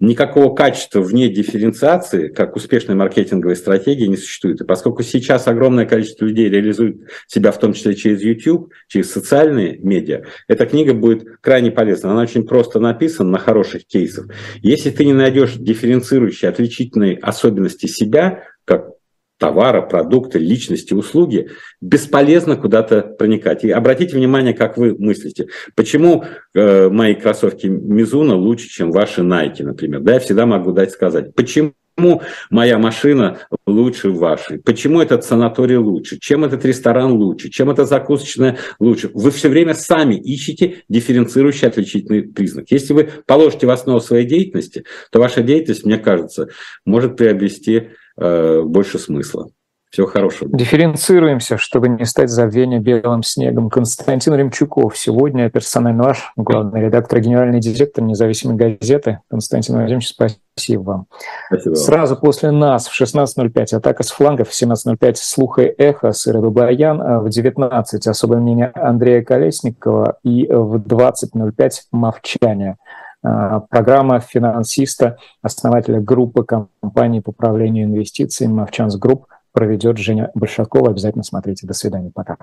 [0.00, 4.62] Никакого качества вне дифференциации, как успешной маркетинговой стратегии, не существует.
[4.62, 9.78] И поскольку сейчас огромное количество людей реализует себя в том числе через YouTube, через социальные
[9.78, 12.12] медиа, эта книга будет крайне полезна.
[12.12, 14.28] Она очень просто написана на хороших кейсах.
[14.62, 18.92] Если ты не найдешь дифференцирующие, отличительные особенности себя, как
[19.40, 21.48] товара, продукты, личности, услуги,
[21.80, 23.64] бесполезно куда-то проникать.
[23.64, 25.46] И обратите внимание, как вы мыслите.
[25.74, 26.24] Почему
[26.54, 30.00] э, мои кроссовки Мизуна лучше, чем ваши Nike, например?
[30.00, 31.34] Да, я всегда могу дать сказать.
[31.34, 31.72] Почему?
[32.00, 34.58] Почему моя машина лучше вашей?
[34.58, 36.18] Почему этот санаторий лучше?
[36.18, 37.50] Чем этот ресторан лучше?
[37.50, 39.10] Чем эта закусочная лучше?
[39.12, 42.70] Вы все время сами ищете дифференцирующий отличительный признак.
[42.70, 46.48] Если вы положите в основу своей деятельности, то ваша деятельность, мне кажется,
[46.86, 47.90] может приобрести
[48.20, 49.48] Э, больше смысла.
[49.90, 50.56] Всего хорошего.
[50.56, 53.70] Дифференцируемся, чтобы не стать забвением белым снегом.
[53.70, 54.96] Константин Ремчуков.
[54.96, 59.18] Сегодня персонально ваш главный редактор, генеральный директор независимой газеты.
[59.28, 61.06] Константин Владимирович, спасибо вам.
[61.48, 61.74] Спасибо.
[61.74, 66.42] Сразу после нас в 16.05 атака с флангов, в 17.05 слуха и эхо с Ирой
[66.42, 72.76] Бабаян, а в 19 особое мнение Андрея Колесникова и в 20.05 мовчание.
[73.22, 80.90] А, программа финансиста, основателя группы компаний по управлению инвестициями Movchan's Group проведет Женя Большакова.
[80.90, 81.66] Обязательно смотрите.
[81.66, 82.10] До свидания.
[82.14, 82.38] Пока.